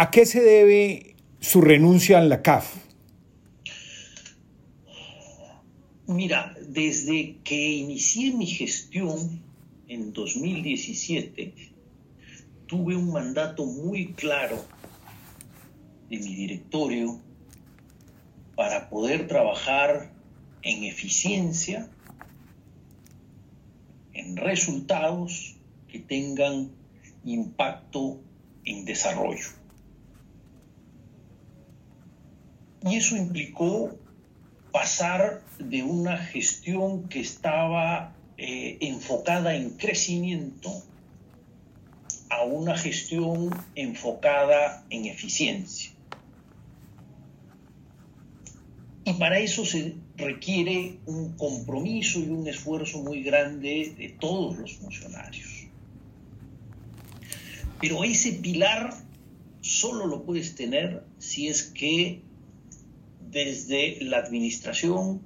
¿A 0.00 0.12
qué 0.12 0.26
se 0.26 0.40
debe 0.40 1.16
su 1.40 1.60
renuncia 1.60 2.18
a 2.18 2.20
la 2.20 2.40
CAF? 2.40 2.76
Mira, 6.06 6.54
desde 6.68 7.38
que 7.42 7.72
inicié 7.72 8.32
mi 8.32 8.46
gestión 8.46 9.42
en 9.88 10.12
2017, 10.12 11.52
tuve 12.66 12.94
un 12.94 13.10
mandato 13.10 13.66
muy 13.66 14.12
claro 14.12 14.64
de 16.08 16.18
mi 16.18 16.32
directorio 16.32 17.18
para 18.54 18.90
poder 18.90 19.26
trabajar 19.26 20.12
en 20.62 20.84
eficiencia, 20.84 21.90
en 24.12 24.36
resultados 24.36 25.56
que 25.88 25.98
tengan 25.98 26.70
impacto 27.24 28.20
en 28.64 28.84
desarrollo. 28.84 29.57
Y 32.86 32.96
eso 32.96 33.16
implicó 33.16 33.96
pasar 34.72 35.42
de 35.58 35.82
una 35.82 36.18
gestión 36.18 37.08
que 37.08 37.20
estaba 37.20 38.14
eh, 38.36 38.78
enfocada 38.80 39.56
en 39.56 39.70
crecimiento 39.70 40.70
a 42.30 42.44
una 42.44 42.76
gestión 42.76 43.50
enfocada 43.74 44.84
en 44.90 45.06
eficiencia. 45.06 45.92
Y 49.04 49.14
para 49.14 49.38
eso 49.38 49.64
se 49.64 49.94
requiere 50.16 50.98
un 51.06 51.32
compromiso 51.36 52.20
y 52.20 52.28
un 52.28 52.46
esfuerzo 52.46 53.02
muy 53.02 53.22
grande 53.22 53.94
de 53.96 54.10
todos 54.10 54.58
los 54.58 54.74
funcionarios. 54.76 55.66
Pero 57.80 58.04
ese 58.04 58.32
pilar 58.34 58.92
solo 59.62 60.06
lo 60.06 60.24
puedes 60.24 60.54
tener 60.54 61.04
si 61.18 61.48
es 61.48 61.62
que 61.62 62.20
desde 63.30 63.98
la 64.02 64.18
administración 64.18 65.22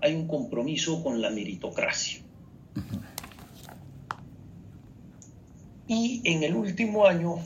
hay 0.00 0.14
un 0.14 0.26
compromiso 0.26 1.02
con 1.02 1.20
la 1.20 1.30
meritocracia. 1.30 2.20
Y 5.86 6.22
en 6.24 6.42
el 6.42 6.54
último 6.54 7.06
año 7.06 7.36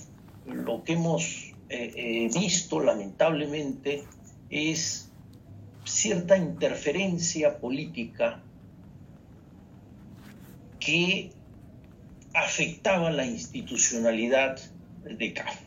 lo 0.47 0.84
que 0.84 0.92
hemos 0.92 1.53
eh, 1.69 1.92
eh, 1.97 2.30
visto 2.33 2.80
lamentablemente 2.80 4.05
es 4.50 5.11
cierta 5.84 6.36
interferencia 6.36 7.58
política 7.58 8.42
que 10.78 11.33
afectaba 12.34 13.10
la 13.10 13.27
institucionalidad 13.27 14.58
de 15.05 15.33
CAF. 15.33 15.60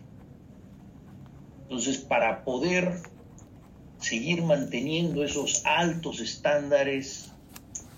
Entonces, 1.64 1.97
para 1.97 2.43
poder 2.43 3.02
seguir 4.00 4.42
manteniendo 4.42 5.23
esos 5.23 5.66
altos 5.66 6.19
estándares 6.19 7.31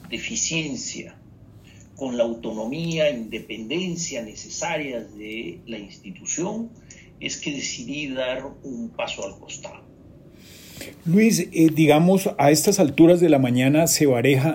de 0.10 0.16
eficiencia, 0.16 1.16
con 1.96 2.18
la 2.18 2.24
autonomía 2.24 3.10
e 3.10 3.14
independencia 3.14 4.24
necesarias 4.24 5.16
de 5.16 5.60
la 5.68 5.78
institución, 5.78 6.70
es 7.20 7.38
que 7.38 7.52
decidí 7.52 8.08
dar 8.08 8.44
un 8.64 8.90
paso 8.90 9.24
al 9.24 9.40
costado. 9.40 9.92
Luis, 11.06 11.40
eh, 11.40 11.70
digamos, 11.74 12.30
a 12.38 12.52
estas 12.52 12.80
alturas 12.80 13.20
de 13.20 13.30
la 13.30 13.38
mañana 13.38 13.86
se, 13.88 14.08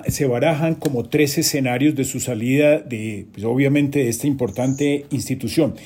se 0.08 0.26
barajan 0.26 0.74
como 0.74 1.08
tres 1.08 1.38
escenarios 1.38 1.94
de 1.94 2.04
su 2.04 2.18
salida 2.20 2.80
de, 2.80 3.26
pues, 3.32 3.44
obviamente, 3.44 4.00
de 4.00 4.08
esta 4.08 4.26
importante 4.26 5.06
institución. 5.10 5.76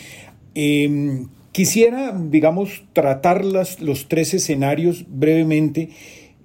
Em, 0.54 1.28
quisiera, 1.52 2.16
digamos, 2.18 2.84
tratar 2.92 3.44
los 3.44 4.08
tres 4.08 4.34
escenarios 4.34 5.04
brevemente. 5.08 5.90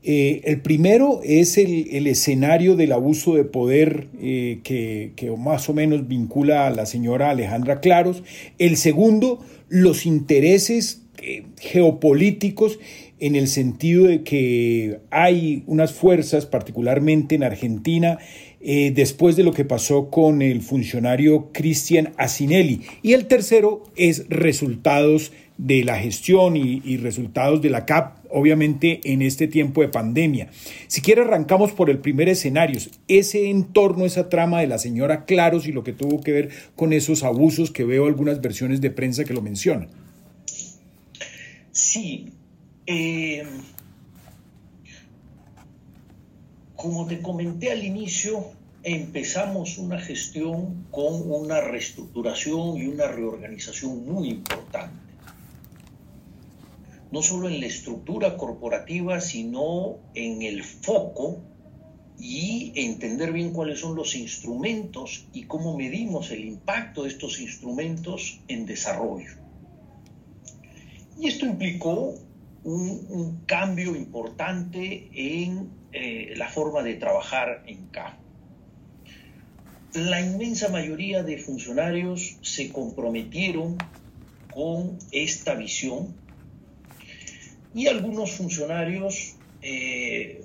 Eh, 0.03 0.41
el 0.45 0.61
primero 0.61 1.21
es 1.23 1.57
el, 1.57 2.05
escenario 2.05 2.75
del 2.75 2.91
abuso 2.91 3.35
de 3.35 3.43
poder 3.43 4.07
eh, 4.21 4.59
que, 4.63 5.13
que, 5.15 5.31
más 5.31 5.67
o 5.67 5.73
menos 5.73 6.07
vincula 6.07 6.67
a 6.67 6.69
la 6.69 6.85
señora 6.85 7.31
Alejandra 7.31 7.79
Claros. 7.79 8.23
El 8.59 8.77
segundo, 8.77 9.43
los 9.67 10.05
intereses 10.05 11.01
geopolíticos 11.59 12.77
en 13.19 13.35
el 13.35 13.47
sentido 13.47 14.05
de 14.05 14.23
que 14.23 14.99
hay 15.09 15.63
unas 15.67 15.93
fuerzas, 15.93 16.45
particularmente 16.45 17.35
en 17.35 17.43
Argentina, 17.43 18.19
eh, 18.67 18.91
después 18.95 19.35
de 19.35 19.43
lo 19.43 19.53
que 19.53 19.63
pasó 19.63 20.09
con 20.09 20.41
el 20.41 20.63
funcionario 20.63 21.51
Cristian 21.53 22.13
Asinelli. 22.17 22.81
Y 23.03 23.13
el 23.13 23.27
tercero 23.27 23.83
es 23.95 24.27
resultados 24.27 25.31
de 25.59 25.83
la 25.83 25.99
gestión 25.99 26.57
y, 26.57 26.97
resultados 26.97 27.61
de 27.61 27.69
la 27.69 27.85
CAP, 27.85 28.25
obviamente 28.31 29.01
en 29.03 29.21
este 29.21 29.47
tiempo 29.47 29.81
de 29.81 29.89
pandemia. 29.89 30.49
Si 30.87 31.01
quiere, 31.01 31.21
arrancamos 31.21 31.73
por 31.73 31.91
el 31.91 31.99
primer 31.99 32.27
escenario, 32.27 32.79
ese 33.07 33.51
entorno, 33.51 34.03
esa 34.03 34.29
trama 34.29 34.61
de 34.61 34.67
la 34.67 34.79
señora 34.79 35.25
Claros 35.25 35.67
y 35.67 35.71
lo 35.71 35.83
que 35.83 35.93
tuvo 35.93 36.21
que 36.21 36.31
ver 36.31 36.49
con 36.75 36.91
esos 36.91 37.23
abusos 37.23 37.69
que 37.69 37.83
veo 37.83 38.07
algunas 38.07 38.41
versiones 38.41 38.81
de 38.81 38.89
prensa 38.89 39.25
que 39.25 39.35
lo 39.35 39.43
mencionan. 39.43 39.89
Sí, 41.71 42.31
eh, 42.87 43.43
como 46.75 47.07
te 47.07 47.21
comenté 47.21 47.71
al 47.71 47.83
inicio, 47.83 48.51
empezamos 48.83 49.77
una 49.77 49.99
gestión 49.99 50.85
con 50.91 51.31
una 51.31 51.61
reestructuración 51.61 52.77
y 52.77 52.87
una 52.87 53.07
reorganización 53.07 54.05
muy 54.05 54.29
importante. 54.29 54.95
No 57.11 57.21
solo 57.21 57.47
en 57.47 57.59
la 57.61 57.67
estructura 57.67 58.37
corporativa, 58.37 59.21
sino 59.21 59.97
en 60.13 60.41
el 60.41 60.63
foco 60.63 61.39
y 62.19 62.71
entender 62.75 63.31
bien 63.31 63.51
cuáles 63.51 63.79
son 63.79 63.95
los 63.95 64.15
instrumentos 64.15 65.27
y 65.33 65.43
cómo 65.43 65.77
medimos 65.77 66.31
el 66.31 66.45
impacto 66.45 67.03
de 67.03 67.09
estos 67.09 67.39
instrumentos 67.39 68.39
en 68.47 68.65
desarrollo. 68.65 69.31
Y 71.19 71.27
esto 71.27 71.45
implicó 71.45 72.15
un, 72.63 73.41
cambio 73.45 73.95
importante 73.95 75.09
en 75.13 75.69
eh, 75.97 76.33
la 76.35 76.49
forma 76.49 76.83
de 76.83 76.95
trabajar 76.95 77.63
en 77.67 77.87
CAF. 77.87 78.15
La 79.93 80.19
inmensa 80.19 80.67
mayoría 80.67 81.23
de 81.23 81.37
funcionarios 81.37 82.37
se 82.41 82.69
comprometieron 82.73 83.77
con 84.53 84.99
esta 85.13 85.53
visión 85.53 86.13
y 87.73 87.87
algunos 87.87 88.31
funcionarios 88.31 89.37
eh, 89.61 90.43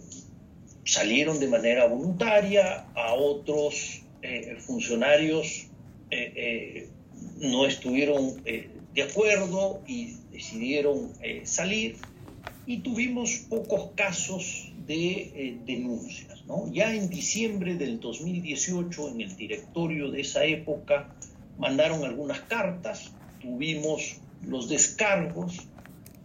salieron 0.85 1.41
de 1.41 1.49
manera 1.49 1.87
voluntaria, 1.87 2.87
a 2.95 3.15
otros 3.15 4.03
eh, 4.23 4.57
funcionarios 4.61 5.67
no 7.41 7.67
estuvieron 7.67 8.43
de 8.45 9.03
acuerdo 9.03 9.83
y 9.87 10.15
decidieron 10.31 11.13
salir 11.45 11.97
y 12.67 12.79
tuvimos 12.79 13.47
pocos 13.49 13.91
casos 13.97 14.70
de 14.91 15.31
eh, 15.37 15.59
denuncias. 15.65 16.45
¿no? 16.47 16.69
Ya 16.73 16.93
en 16.93 17.09
diciembre 17.09 17.77
del 17.77 18.01
2018, 18.01 19.11
en 19.11 19.21
el 19.21 19.37
directorio 19.37 20.11
de 20.11 20.23
esa 20.23 20.45
época, 20.45 21.15
mandaron 21.59 22.03
algunas 22.05 22.41
cartas, 22.41 23.13
tuvimos 23.41 24.17
los 24.45 24.69
descargos 24.69 25.69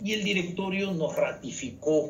y 0.03 0.13
el 0.13 0.23
directorio 0.23 0.93
nos 0.93 1.15
ratificó 1.15 2.09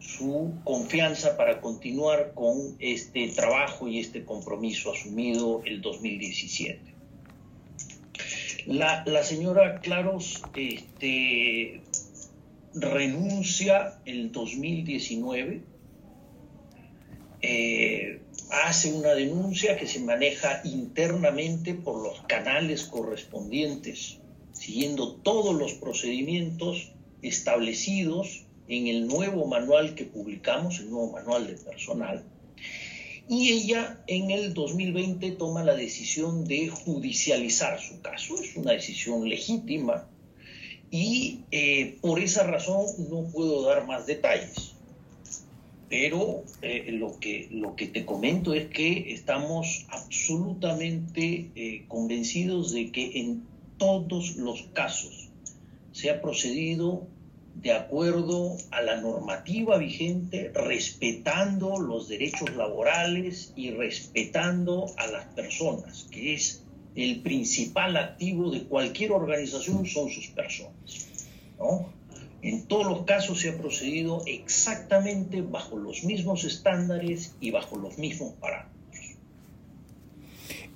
su 0.00 0.52
confianza 0.64 1.36
para 1.36 1.60
continuar 1.60 2.32
con 2.34 2.74
este 2.80 3.28
trabajo 3.28 3.86
y 3.86 4.00
este 4.00 4.24
compromiso 4.24 4.90
asumido 4.90 5.62
el 5.64 5.80
2017. 5.80 6.80
La, 8.66 9.22
señora 9.22 9.80
Claros 9.80 10.42
este, 10.56 11.82
renuncia 12.74 14.00
el 14.04 14.32
2019, 14.32 15.62
eh, 17.42 18.20
hace 18.50 18.92
una 18.92 19.14
denuncia 19.14 19.76
que 19.76 19.86
se 19.86 20.00
maneja 20.00 20.60
internamente 20.64 21.74
por 21.74 22.02
los 22.02 22.20
canales 22.22 22.84
correspondientes, 22.84 24.18
siguiendo 24.52 25.16
todos 25.16 25.54
los 25.54 25.74
procedimientos 25.74 26.92
establecidos 27.22 28.46
en 28.68 28.86
el 28.86 29.06
nuevo 29.06 29.46
manual 29.46 29.94
que 29.94 30.04
publicamos, 30.04 30.78
el 30.78 30.90
nuevo 30.90 31.12
manual 31.12 31.46
de 31.46 31.54
personal 31.54 32.24
y 33.28 33.50
ella 33.52 34.02
en 34.08 34.30
el 34.30 34.52
2020 34.52 35.32
toma 35.32 35.64
la 35.64 35.74
decisión 35.74 36.44
de 36.44 36.68
judicializar 36.68 37.80
su 37.80 38.00
caso. 38.00 38.34
Es 38.34 38.56
una 38.56 38.72
decisión 38.72 39.28
legítima 39.28 40.08
y 40.92 41.40
eh, 41.50 41.96
por 42.02 42.20
esa 42.20 42.44
razón 42.44 42.84
no 43.10 43.24
puedo 43.32 43.62
dar 43.64 43.86
más 43.86 44.06
detalles. 44.06 44.74
Pero 45.88 46.44
eh, 46.60 46.92
lo, 46.92 47.18
que, 47.18 47.48
lo 47.50 47.74
que 47.76 47.86
te 47.86 48.04
comento 48.04 48.52
es 48.52 48.68
que 48.68 49.12
estamos 49.12 49.86
absolutamente 49.88 51.50
eh, 51.54 51.84
convencidos 51.88 52.72
de 52.72 52.92
que 52.92 53.20
en 53.20 53.42
todos 53.78 54.36
los 54.36 54.62
casos 54.74 55.30
se 55.92 56.10
ha 56.10 56.20
procedido 56.20 57.06
de 57.54 57.72
acuerdo 57.72 58.56
a 58.70 58.82
la 58.82 59.00
normativa 59.00 59.78
vigente, 59.78 60.50
respetando 60.54 61.78
los 61.78 62.08
derechos 62.08 62.54
laborales 62.54 63.52
y 63.56 63.70
respetando 63.70 64.86
a 64.98 65.06
las 65.06 65.26
personas, 65.34 66.06
que 66.10 66.34
es 66.34 66.62
el 66.94 67.20
principal 67.20 67.96
activo 67.96 68.50
de 68.50 68.64
cualquier 68.64 69.12
organización, 69.12 69.86
son 69.86 70.10
sus 70.10 70.28
personas. 70.28 71.08
En 72.42 72.62
todos 72.62 72.86
los 72.86 73.04
casos 73.04 73.40
se 73.40 73.50
ha 73.50 73.58
procedido 73.58 74.22
exactamente 74.26 75.42
bajo 75.42 75.78
los 75.78 76.02
mismos 76.02 76.44
estándares 76.44 77.34
y 77.40 77.52
bajo 77.52 77.76
los 77.76 77.98
mismos 77.98 78.34
parámetros. 78.40 78.72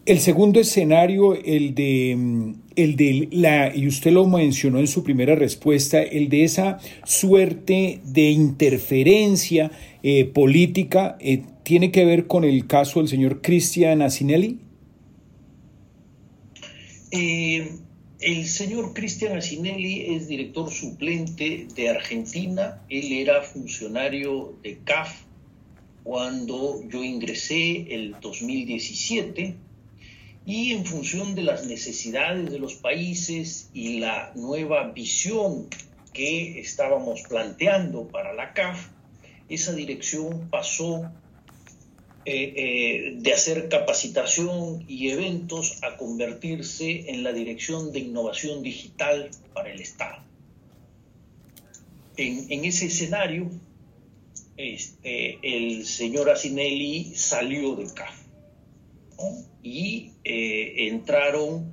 El 0.06 0.20
segundo 0.20 0.60
escenario, 0.60 1.34
el 1.34 1.74
de, 1.74 2.14
mm, 2.16 2.54
el 2.76 2.94
de 2.94 3.28
la, 3.32 3.74
y 3.74 3.88
usted 3.88 4.12
lo 4.12 4.24
mencionó 4.28 4.78
en 4.78 4.86
su 4.86 5.02
primera 5.02 5.34
respuesta, 5.34 6.00
el 6.00 6.28
de 6.28 6.44
esa 6.44 6.78
suerte 7.04 8.00
de 8.04 8.30
interferencia 8.30 9.72
eh, 10.04 10.24
política, 10.26 11.16
eh, 11.18 11.42
¿tiene 11.64 11.90
que 11.90 12.04
ver 12.04 12.28
con 12.28 12.44
el 12.44 12.68
caso 12.68 13.00
del 13.00 13.08
señor 13.08 13.42
Cristian 13.42 14.00
Asinelli? 14.00 14.60
Eh, 17.18 17.78
el 18.20 18.46
señor 18.46 18.92
Cristian 18.92 19.38
Asinelli 19.38 20.14
es 20.16 20.28
director 20.28 20.70
suplente 20.70 21.66
de 21.74 21.88
Argentina, 21.88 22.82
él 22.90 23.10
era 23.10 23.40
funcionario 23.40 24.58
de 24.62 24.80
CAF 24.84 25.22
cuando 26.04 26.86
yo 26.90 27.02
ingresé 27.02 27.94
el 27.94 28.20
2017 28.20 29.56
y 30.44 30.72
en 30.72 30.84
función 30.84 31.34
de 31.34 31.42
las 31.42 31.64
necesidades 31.64 32.50
de 32.50 32.58
los 32.58 32.74
países 32.74 33.70
y 33.72 33.98
la 33.98 34.32
nueva 34.34 34.90
visión 34.90 35.68
que 36.12 36.60
estábamos 36.60 37.22
planteando 37.22 38.08
para 38.08 38.34
la 38.34 38.52
CAF, 38.52 38.88
esa 39.48 39.72
dirección 39.72 40.50
pasó 40.50 41.10
eh, 42.28 42.54
eh, 42.56 43.12
de 43.18 43.32
hacer 43.32 43.68
capacitación 43.68 44.84
y 44.88 45.10
eventos 45.10 45.78
a 45.84 45.96
convertirse 45.96 47.08
en 47.08 47.22
la 47.22 47.32
dirección 47.32 47.92
de 47.92 48.00
innovación 48.00 48.64
digital 48.64 49.30
para 49.54 49.70
el 49.70 49.80
Estado. 49.80 50.24
En, 52.16 52.64
ese 52.64 52.86
escenario, 52.86 53.48
este, 54.56 55.38
el 55.40 55.86
señor 55.86 56.28
Asinelli 56.28 57.14
salió 57.14 57.76
de 57.76 57.94
CAF 57.94 58.20
y 59.62 60.10
eh, 60.24 60.88
entraron 60.88 61.70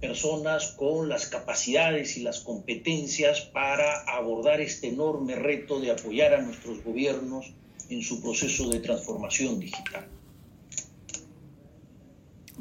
personas 0.00 0.68
con 0.78 1.10
las 1.10 1.26
capacidades 1.26 2.16
y 2.16 2.22
las 2.22 2.40
competencias 2.40 3.42
para 3.42 4.00
abordar 4.04 4.62
este 4.62 4.88
enorme 4.88 5.34
reto 5.34 5.78
de 5.78 5.90
apoyar 5.90 6.32
a 6.32 6.40
nuestros 6.40 6.82
gobiernos 6.82 7.52
en 7.90 8.02
su 8.02 8.22
proceso 8.22 8.68
de 8.70 8.80
transformación 8.80 9.58
digital. 9.58 10.06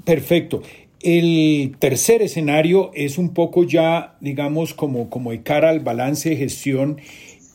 Perfecto. 0.04 0.62
El 1.02 1.76
tercer 1.80 2.22
escenario 2.22 2.92
es 2.94 3.18
un 3.18 3.34
poco 3.34 3.64
ya, 3.64 4.18
digamos, 4.20 4.74
como, 4.74 5.10
como 5.10 5.32
de 5.32 5.44
cara 5.44 5.70
al 5.70 5.80
balance 5.80 6.30
de 6.30 6.36
gestión 6.36 6.98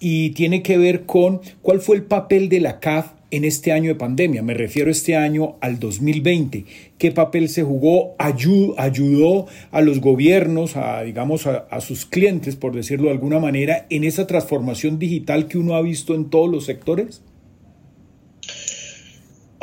y 0.00 0.30
tiene 0.30 0.62
que 0.62 0.78
ver 0.78 1.04
con 1.04 1.40
cuál 1.60 1.80
fue 1.80 1.96
el 1.96 2.04
papel 2.04 2.48
de 2.48 2.60
la 2.60 2.80
CAF 2.80 3.12
en 3.30 3.44
este 3.44 3.72
año 3.72 3.88
de 3.88 3.94
pandemia. 3.96 4.42
Me 4.42 4.54
refiero 4.54 4.90
este 4.90 5.16
año 5.16 5.56
al 5.60 5.78
2020. 5.78 6.64
¿Qué 6.96 7.10
papel 7.10 7.48
se 7.48 7.64
jugó? 7.64 8.14
¿Ayudó 8.18 9.46
a 9.70 9.80
los 9.80 10.00
gobiernos, 10.00 10.76
a, 10.76 11.02
digamos, 11.02 11.46
a, 11.46 11.66
a 11.70 11.80
sus 11.80 12.06
clientes, 12.06 12.56
por 12.56 12.74
decirlo 12.74 13.06
de 13.06 13.12
alguna 13.12 13.40
manera, 13.40 13.86
en 13.90 14.04
esa 14.04 14.26
transformación 14.26 14.98
digital 14.98 15.48
que 15.48 15.58
uno 15.58 15.74
ha 15.74 15.82
visto 15.82 16.14
en 16.14 16.30
todos 16.30 16.48
los 16.48 16.64
sectores? 16.64 17.22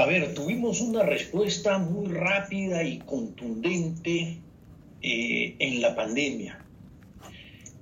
A 0.02 0.08
ver, 0.08 0.34
tuvimos 0.34 0.82
una 0.82 1.04
respuesta 1.04 1.78
muy 1.78 2.12
rápida 2.12 2.82
y 2.82 2.98
contundente 2.98 4.40
eh, 5.00 5.56
en 5.60 5.80
la 5.80 5.96
pandemia. 5.96 6.66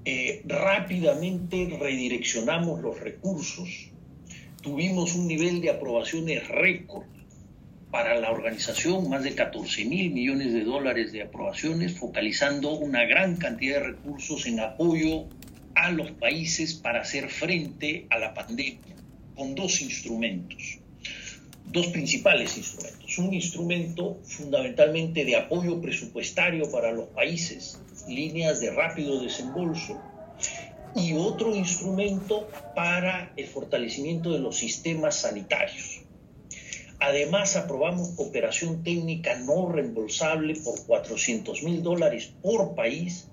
Eh, 0.04 0.42
rápidamente 0.44 1.78
redireccionamos 1.80 2.82
los 2.82 3.00
recursos. 3.00 3.92
Tuvimos 4.62 5.16
un 5.16 5.28
nivel 5.28 5.62
de 5.62 5.70
aprobaciones 5.70 6.46
récord. 6.50 7.06
Para 7.90 8.20
la 8.20 8.32
organización, 8.32 9.10
más 9.10 9.24
de 9.24 9.34
14 9.34 9.86
mil 9.86 10.12
millones 10.12 10.52
de 10.52 10.66
dólares 10.66 11.14
de 11.14 11.22
aprobaciones, 11.22 11.98
focalizando 11.98 12.74
una 12.74 13.06
gran 13.06 13.38
cantidad 13.38 13.80
de 13.80 13.88
recursos 13.94 14.46
en 14.46 14.60
apoyo 14.60 15.24
a 15.74 15.90
los 15.92 16.12
países 16.12 16.74
para 16.74 17.00
hacer 17.00 17.30
frente 17.30 18.08
a 18.10 18.20
la 18.20 18.34
pandemia, 18.34 18.98
con 19.38 19.56
dos 19.56 19.82
instrumentos, 19.82 20.80
dos 21.70 21.88
principales 21.88 22.58
instrumentos. 22.58 23.18
Un 23.18 23.34
instrumento 23.34 24.20
fundamentalmente 24.24 25.26
de 25.26 25.36
apoyo 25.36 25.82
presupuestario 25.82 26.70
para 26.72 26.92
los 26.92 27.08
países, 27.10 27.80
líneas 28.08 28.60
de 28.60 28.72
rápido 28.72 29.22
desembolso, 29.22 30.00
y 30.96 31.14
otro 31.14 31.56
instrumento 31.56 32.48
para 32.76 33.32
el 33.38 33.46
fortalecimiento 33.46 34.32
de 34.32 34.40
los 34.40 34.58
sistemas 34.58 35.18
sanitarios. 35.18 36.02
Además, 37.00 37.56
aprobamos 37.56 38.10
cooperación 38.10 38.84
técnica 38.84 39.36
no 39.40 39.72
reembolsable 39.72 40.56
por 40.56 40.86
400 40.86 41.64
mil 41.64 41.84
dólares 41.84 42.34
por 42.42 42.76
país 42.76 43.30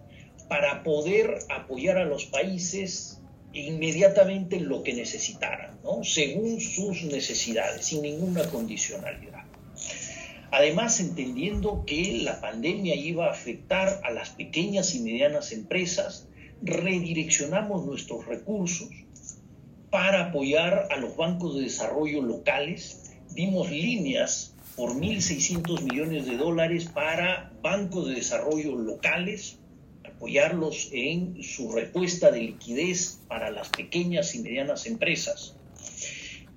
para 0.49 0.83
poder 0.85 1.39
apoyar 1.49 1.99
a 1.99 2.05
los 2.05 2.27
países 2.27 3.16
inmediatamente 3.61 4.57
en 4.57 4.69
lo 4.69 4.83
que 4.83 4.93
necesitaran, 4.93 5.79
según 6.03 6.61
sus 6.61 7.05
necesidades, 7.05 7.87
sin 7.87 8.03
ninguna 8.03 8.45
condicionalidad. 8.51 9.45
Además, 10.51 11.01
entendiendo 11.01 11.85
que 11.87 12.21
la 12.23 12.41
pandemia 12.41 12.95
iba 12.95 13.27
a 13.27 13.31
afectar 13.31 14.01
a 14.05 14.11
las 14.11 14.31
pequeñas 14.31 14.95
y 14.95 15.01
medianas 15.01 15.53
empresas, 15.53 16.29
redireccionamos 16.63 17.85
nuestros 17.85 18.27
recursos 18.27 18.89
para 19.91 20.27
apoyar 20.27 20.89
a 20.91 20.97
los 20.97 21.17
bancos 21.17 21.57
de 21.57 21.63
desarrollo 21.63 22.23
locales, 22.23 23.13
dimos 23.35 23.71
líneas 23.71 24.55
por 24.77 24.95
1.600 24.95 25.83
millones 25.83 26.27
de 26.27 26.37
dólares 26.37 26.87
para 26.93 27.53
bancos 27.63 28.09
de 28.09 28.17
desarrollo 28.17 28.77
locales, 28.77 29.59
apoyarlos 30.17 30.89
en 30.93 31.43
su 31.43 31.73
respuesta 31.73 32.31
de 32.31 32.41
liquidez 32.41 33.21
para 33.29 33.51
las 33.51 33.69
pequeñas 33.69 34.35
y 34.35 34.41
medianas 34.41 34.87
empresas 34.87 35.57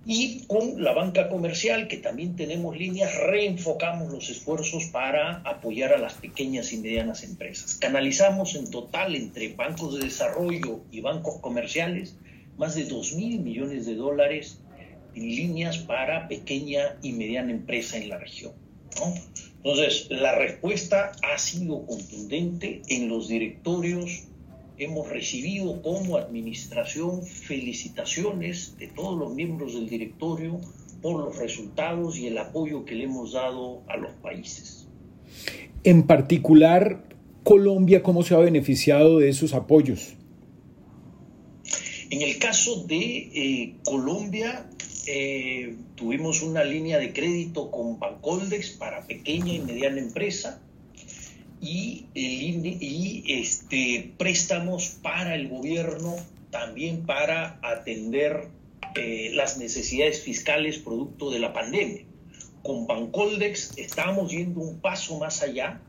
y 0.06 0.46
con 0.48 0.82
la 0.82 0.94
banca 0.94 1.30
comercial, 1.30 1.88
que 1.88 1.98
también 1.98 2.36
tenemos 2.36 2.76
líneas, 2.76 3.16
reenfocamos 3.16 4.12
los 4.12 4.30
esfuerzos 4.30 4.86
para 4.86 5.42
apoyar 5.46 5.94
a 5.94 6.00
las 6.00 6.14
pequeñas 6.14 6.74
y 6.74 6.78
medianas 6.78 7.24
empresas. 7.24 7.76
Canalizamos 7.76 8.56
en 8.56 8.72
total 8.72 9.16
entre 9.16 9.54
bancos 9.54 10.00
de 10.00 10.06
desarrollo 10.06 10.82
y 10.92 11.02
bancos 11.02 11.40
comerciales 11.42 12.16
más 12.58 12.76
de 12.76 12.86
2 12.86 13.14
mil 13.14 13.40
millones 13.42 13.86
de 13.86 13.96
dólares 13.96 14.60
en 15.14 15.24
líneas 15.24 15.78
para 15.78 16.28
pequeña 16.28 16.98
y 17.04 17.12
mediana 17.12 17.52
empresa 17.52 17.98
en 17.98 18.10
la 18.10 18.18
región. 18.18 18.54
Entonces, 19.64 20.08
la 20.10 20.36
respuesta 20.36 21.12
ha 21.22 21.38
sido 21.38 21.86
contundente 21.86 22.82
en 22.88 23.10
los 23.10 23.28
directorios 23.28 24.30
hemos 24.80 25.10
recibido 25.10 25.82
como 25.82 26.18
administración 26.18 27.22
felicitaciones 27.24 28.78
de 28.78 28.88
todos 28.88 29.20
los 29.20 29.34
miembros 29.36 29.74
del 29.74 29.90
directorio 29.90 30.60
por 31.02 31.26
los 31.26 31.38
resultados 31.38 32.18
y 32.18 32.28
el 32.28 32.38
apoyo 32.38 32.86
que 32.86 32.96
le 32.96 33.04
hemos 33.04 33.34
dado 33.34 33.84
a 33.88 33.98
los 33.98 34.12
países. 34.22 34.88
En 35.84 36.04
particular, 36.04 37.04
Colombia, 37.44 38.02
¿cómo 38.02 38.24
se 38.24 38.36
ha 38.36 38.40
beneficiado 38.40 39.20
de 39.20 39.30
esos 39.30 39.54
apoyos? 39.54 40.16
En 42.10 42.22
el 42.22 42.40
caso 42.40 42.84
de 42.86 42.98
eh, 42.98 43.76
Colombia, 43.86 44.70
eh, 45.12 45.76
tuvimos 45.96 46.44
una 46.44 46.64
línea 46.64 47.00
de 47.00 47.14
crédito 47.14 47.72
con 47.72 47.98
Bancoldex 47.98 48.70
para 48.70 49.08
pequeña 49.08 49.54
y 49.54 49.60
mediana 49.60 50.00
empresa 50.00 50.62
y, 51.60 52.06
y 52.14 53.24
este, 53.28 54.14
préstamos 54.20 55.00
para 55.02 55.34
el 55.34 55.48
gobierno 55.48 56.16
también 56.52 57.08
para 57.08 57.60
atender 57.64 58.50
eh, 58.94 59.32
las 59.34 59.58
necesidades 59.58 60.22
fiscales 60.22 60.78
producto 60.78 61.32
de 61.32 61.40
la 61.40 61.54
pandemia. 61.54 62.06
Con 62.62 62.86
Bancoldex 62.86 63.80
estamos 63.80 64.32
yendo 64.32 64.60
un 64.60 64.80
paso 64.80 65.18
más 65.18 65.42
allá 65.42 65.82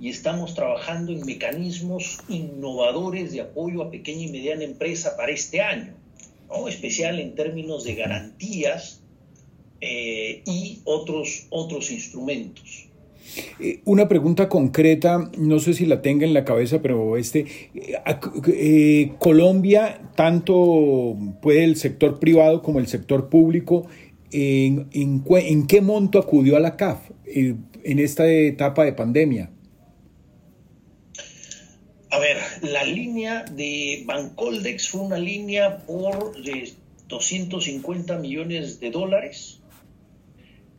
y 0.00 0.08
estamos 0.08 0.54
trabajando 0.54 1.12
en 1.12 1.24
mecanismos 1.24 2.18
innovadores 2.28 3.30
de 3.30 3.42
apoyo 3.42 3.84
a 3.84 3.90
pequeña 3.92 4.24
y 4.24 4.32
mediana 4.32 4.64
empresa 4.64 5.16
para 5.16 5.30
este 5.30 5.60
año, 5.60 5.94
¿no? 6.54 6.68
especial 6.68 7.18
en 7.20 7.34
términos 7.34 7.84
de 7.84 7.94
garantías 7.94 9.02
eh, 9.80 10.42
y 10.46 10.80
otros, 10.84 11.46
otros 11.50 11.90
instrumentos. 11.90 12.88
Eh, 13.58 13.80
una 13.84 14.08
pregunta 14.08 14.48
concreta, 14.48 15.30
no 15.36 15.58
sé 15.58 15.74
si 15.74 15.86
la 15.86 16.02
tenga 16.02 16.26
en 16.26 16.34
la 16.34 16.44
cabeza, 16.44 16.80
pero 16.82 17.16
este, 17.16 17.46
eh, 17.74 19.12
Colombia, 19.18 20.00
tanto 20.14 21.16
puede 21.42 21.64
el 21.64 21.76
sector 21.76 22.18
privado 22.18 22.62
como 22.62 22.78
el 22.78 22.86
sector 22.86 23.28
público, 23.28 23.86
¿en, 24.30 24.88
en, 24.92 25.66
qué 25.66 25.80
monto 25.80 26.18
acudió 26.18 26.56
a 26.56 26.60
la 26.60 26.76
CAF 26.76 27.10
en 27.26 27.98
esta 27.98 28.30
etapa 28.30 28.84
de 28.84 28.92
pandemia? 28.92 29.50
Ver, 32.24 32.38
la 32.62 32.84
línea 32.84 33.44
de 33.44 34.02
Bancoldex 34.06 34.88
fue 34.88 35.02
una 35.02 35.18
línea 35.18 35.84
por 35.84 36.34
250 37.06 38.16
millones 38.16 38.80
de 38.80 38.90
dólares 38.90 39.60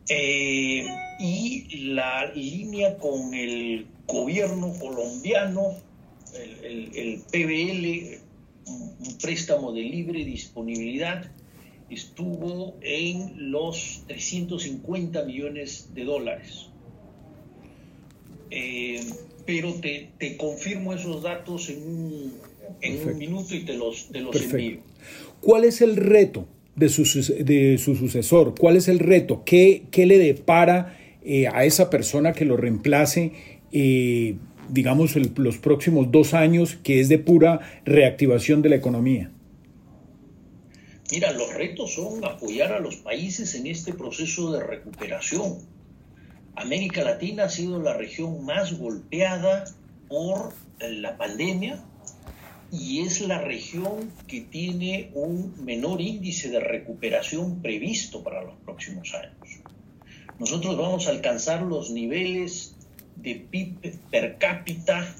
eh, 0.08 0.84
y 1.20 1.92
la 1.94 2.32
línea 2.34 2.98
con 2.98 3.32
el 3.32 3.86
gobierno 4.08 4.72
colombiano, 4.80 5.76
el, 6.64 7.22
PBL, 7.30 8.18
un 9.06 9.18
préstamo 9.18 9.70
de 9.70 9.82
libre 9.82 10.24
disponibilidad, 10.24 11.30
estuvo 11.88 12.74
en 12.80 13.52
los 13.52 14.02
350 14.08 15.22
millones 15.22 15.94
de 15.94 16.04
dólares. 16.06 16.70
Eh, 18.50 19.00
pero 19.46 19.74
te, 19.74 20.36
confirmo 20.36 20.92
esos 20.92 21.22
datos 21.22 21.70
en 21.70 21.82
un, 21.82 22.34
en 22.80 23.08
un 23.08 23.18
minuto 23.18 23.54
y 23.54 23.60
te 23.60 23.74
los, 23.74 24.08
te 24.08 24.20
los 24.20 24.34
envío. 24.40 24.80
¿Cuál 25.40 25.64
es 25.64 25.80
el 25.80 25.96
reto 25.96 26.46
de 26.74 26.88
su, 26.88 27.04
de 27.44 27.78
su 27.78 27.94
sucesor? 27.94 28.54
¿Cuál 28.58 28.76
es 28.76 28.88
el 28.88 28.98
reto? 28.98 29.42
¿Qué, 29.46 29.84
qué 29.90 30.06
le 30.06 30.18
depara 30.18 30.98
eh, 31.24 31.46
a 31.46 31.64
esa 31.64 31.90
persona 31.90 32.32
que 32.32 32.44
lo 32.44 32.56
reemplace, 32.56 33.32
eh, 33.72 34.34
digamos, 34.68 35.14
los 35.36 35.58
próximos 35.58 36.10
dos 36.10 36.34
años, 36.34 36.76
que 36.82 37.00
es 37.00 37.08
de 37.08 37.18
pura 37.18 37.60
reactivación 37.84 38.62
de 38.62 38.70
la 38.70 38.76
economía? 38.76 39.30
Mira, 41.12 41.32
los 41.32 41.54
retos 41.54 41.94
son 41.94 42.24
apoyar 42.24 42.72
a 42.72 42.80
los 42.80 42.96
países 42.96 43.54
en 43.54 43.68
este 43.68 43.92
proceso 43.94 44.52
de 44.52 44.64
recuperación. 44.64 45.58
América 46.56 47.04
Latina 47.04 47.44
ha 47.44 47.48
sido 47.48 47.80
la 47.80 47.94
región 47.94 48.44
más 48.44 48.78
golpeada 48.78 49.64
por 50.08 50.52
la 50.80 51.16
pandemia, 51.16 51.82
y 52.72 53.00
es 53.00 53.20
la 53.20 53.40
región 53.40 54.10
que 54.26 54.40
tiene 54.40 55.10
un 55.14 55.54
menor 55.64 56.00
índice 56.00 56.50
de 56.50 56.60
recuperación 56.60 57.62
previsto 57.62 58.22
para 58.22 58.42
los 58.42 58.54
próximos 58.64 59.14
años. 59.14 59.60
Nosotros 60.38 60.76
vamos 60.76 61.06
a 61.06 61.10
alcanzar 61.10 61.62
los 61.62 61.90
niveles 61.90 62.74
de 63.16 63.36
PIB 63.36 63.98
per 64.10 64.36
cápita 64.38 65.14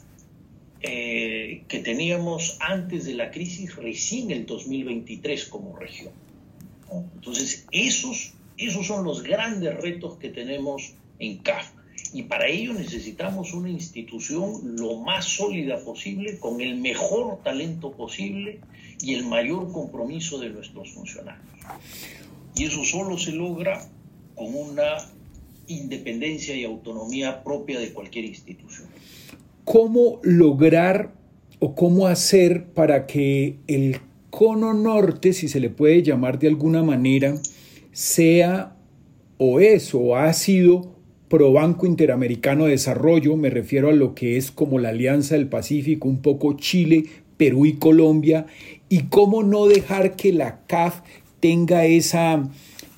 eh, 0.82 1.62
que 1.68 1.78
teníamos 1.78 2.58
antes 2.60 3.06
de 3.06 3.14
la 3.14 3.30
crisis 3.30 3.76
recién 3.76 4.30
el 4.30 4.44
2023 4.44 5.46
como 5.46 5.76
región. 5.76 6.12
Entonces, 7.14 7.66
esos, 7.70 8.34
esos 8.58 8.86
son 8.86 9.04
los 9.04 9.22
grandes 9.22 9.74
retos 9.80 10.18
que 10.18 10.28
tenemos 10.28 10.94
en 11.18 11.38
CAF. 11.38 11.70
Y 12.12 12.24
para 12.24 12.46
ello 12.46 12.72
necesitamos 12.72 13.52
una 13.52 13.68
institución 13.68 14.76
lo 14.76 14.96
más 14.96 15.24
sólida 15.24 15.78
posible, 15.84 16.38
con 16.38 16.60
el 16.60 16.76
mejor 16.76 17.42
talento 17.42 17.92
posible 17.92 18.60
y 19.00 19.14
el 19.14 19.26
mayor 19.26 19.70
compromiso 19.72 20.38
de 20.38 20.50
nuestros 20.50 20.92
funcionarios. 20.92 21.44
Y 22.56 22.64
eso 22.64 22.84
solo 22.84 23.18
se 23.18 23.32
logra 23.32 23.86
con 24.34 24.54
una 24.54 24.96
independencia 25.66 26.54
y 26.54 26.64
autonomía 26.64 27.42
propia 27.42 27.80
de 27.80 27.92
cualquier 27.92 28.24
institución. 28.24 28.86
¿Cómo 29.64 30.20
lograr 30.22 31.12
o 31.58 31.74
cómo 31.74 32.06
hacer 32.06 32.66
para 32.72 33.06
que 33.06 33.58
el 33.66 34.00
cono 34.30 34.74
norte, 34.74 35.32
si 35.32 35.48
se 35.48 35.60
le 35.60 35.70
puede 35.70 36.02
llamar 36.02 36.38
de 36.38 36.48
alguna 36.48 36.82
manera, 36.82 37.34
sea 37.92 38.76
o 39.38 39.60
es 39.60 39.94
o 39.94 40.16
ha 40.16 40.32
sido 40.32 40.95
pro 41.28 41.52
Banco 41.52 41.86
Interamericano 41.86 42.64
de 42.64 42.72
Desarrollo, 42.72 43.36
me 43.36 43.50
refiero 43.50 43.90
a 43.90 43.92
lo 43.92 44.14
que 44.14 44.36
es 44.36 44.50
como 44.50 44.78
la 44.78 44.90
Alianza 44.90 45.34
del 45.34 45.48
Pacífico, 45.48 46.08
un 46.08 46.22
poco 46.22 46.54
Chile, 46.54 47.04
Perú 47.36 47.66
y 47.66 47.74
Colombia, 47.74 48.46
y 48.88 49.04
cómo 49.04 49.42
no 49.42 49.66
dejar 49.66 50.16
que 50.16 50.32
la 50.32 50.60
CAF 50.66 51.00
tenga 51.40 51.84
esa, 51.84 52.48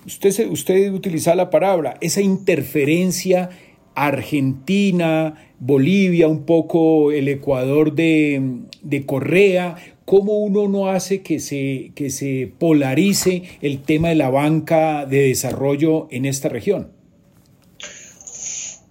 usted, 0.07 0.49
usted 0.51 0.93
utiliza 0.93 1.35
la 1.35 1.51
palabra, 1.51 1.97
esa 2.01 2.21
interferencia 2.21 3.51
Argentina, 3.95 5.35
Bolivia, 5.59 6.29
un 6.29 6.45
poco 6.45 7.11
el 7.11 7.29
Ecuador 7.29 7.95
de, 7.95 8.61
de 8.83 9.07
Correa, 9.07 9.77
cómo 10.05 10.39
uno 10.39 10.69
no 10.69 10.89
hace 10.89 11.23
que 11.23 11.41
se, 11.41 11.91
que 11.95 12.11
se 12.11 12.53
polarice 12.59 13.43
el 13.61 13.81
tema 13.81 14.11
de 14.11 14.15
la 14.15 14.31
banca 14.31 15.05
de 15.05 15.23
desarrollo 15.29 16.07
en 16.11 16.27
esta 16.27 16.49
región. 16.49 16.98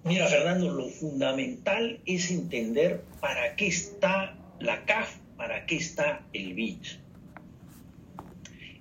Mira, 0.08 0.26
Fernando, 0.28 0.72
lo 0.72 0.88
fundamental 0.88 2.00
es 2.06 2.32
entender 2.32 3.04
para 3.20 3.58
qué 3.58 3.68
está 3.68 4.38
la 4.62 4.86
CAF, 4.86 5.18
para 5.36 5.66
qué 5.66 5.76
está 5.76 6.26
el 6.32 6.54
BID. 6.54 6.78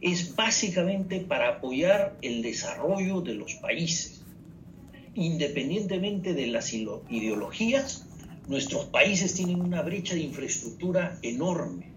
Es 0.00 0.37
básicamente 0.37 1.18
para 1.18 1.49
apoyar 1.49 2.16
el 2.23 2.42
desarrollo 2.42 3.23
de 3.23 3.35
los 3.35 3.54
países. 3.54 4.23
Independientemente 5.16 6.33
de 6.33 6.47
las 6.47 6.73
ideologías, 6.73 8.06
nuestros 8.47 8.85
países 8.85 9.35
tienen 9.35 9.61
una 9.62 9.83
brecha 9.83 10.14
de 10.14 10.21
infraestructura 10.21 11.18
enorme. 11.23 11.90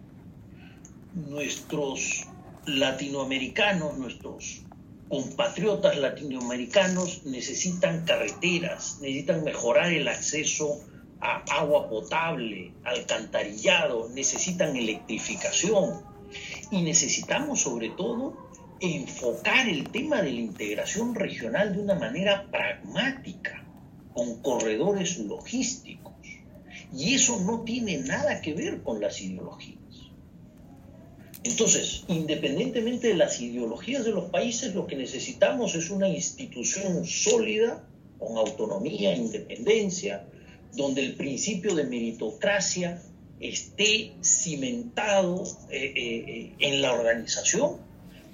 Nuestros 1.13 2.25
latinoamericanos, 2.65 3.95
nuestros 3.95 4.63
compatriotas 5.09 5.97
latinoamericanos 5.97 7.25
necesitan 7.25 8.05
carreteras, 8.05 8.99
necesitan 9.01 9.43
mejorar 9.43 9.91
el 9.91 10.07
acceso 10.07 10.81
a 11.19 11.43
agua 11.51 11.89
potable, 11.89 12.71
alcantarillado, 12.83 14.07
necesitan 14.09 14.75
electrificación 14.75 16.01
y 16.69 16.83
necesitamos 16.83 17.61
sobre 17.61 17.89
todo 17.89 18.37
enfocar 18.79 19.67
el 19.67 19.89
tema 19.89 20.21
de 20.21 20.31
la 20.31 20.39
integración 20.39 21.15
regional 21.15 21.73
de 21.73 21.81
una 21.81 21.95
manera 21.95 22.45
pragmática, 22.51 23.65
con 24.13 24.41
corredores 24.41 25.17
logísticos. 25.17 26.13
Y 26.93 27.15
eso 27.15 27.39
no 27.41 27.61
tiene 27.61 27.97
nada 27.97 28.41
que 28.41 28.53
ver 28.53 28.81
con 28.83 29.01
las 29.01 29.19
ideologías. 29.21 29.78
Entonces, 31.43 32.03
independientemente 32.07 33.07
de 33.09 33.13
las 33.15 33.39
ideologías 33.39 34.03
de 34.03 34.11
los 34.11 34.29
países, 34.29 34.75
lo 34.75 34.87
que 34.87 34.97
necesitamos 34.97 35.75
es 35.75 35.89
una 35.89 36.09
institución 36.09 37.05
sólida, 37.05 37.85
con 38.17 38.37
autonomía, 38.37 39.15
independencia, 39.15 40.25
donde 40.75 41.01
el 41.01 41.15
principio 41.15 41.73
de 41.75 41.85
meritocracia 41.85 43.01
esté 43.39 44.13
cimentado 44.21 45.43
eh, 45.69 45.93
eh, 45.95 46.53
en 46.59 46.81
la 46.81 46.91
organización 46.91 47.77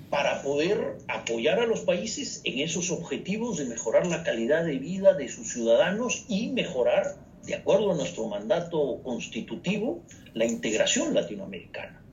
para 0.09 0.41
poder 0.41 0.97
apoyar 1.07 1.59
a 1.59 1.67
los 1.67 1.81
países 1.81 2.41
en 2.43 2.59
esos 2.59 2.89
objetivos 2.89 3.57
de 3.57 3.65
mejorar 3.65 4.07
la 4.07 4.23
calidad 4.23 4.65
de 4.65 4.79
vida 4.79 5.13
de 5.13 5.29
sus 5.29 5.51
ciudadanos 5.53 6.25
y 6.27 6.49
mejorar, 6.49 7.17
de 7.43 7.55
acuerdo 7.55 7.91
a 7.91 7.95
nuestro 7.95 8.27
mandato 8.27 9.01
constitutivo, 9.03 10.01
la 10.33 10.45
integración 10.45 11.13
latinoamericana. 11.13 12.04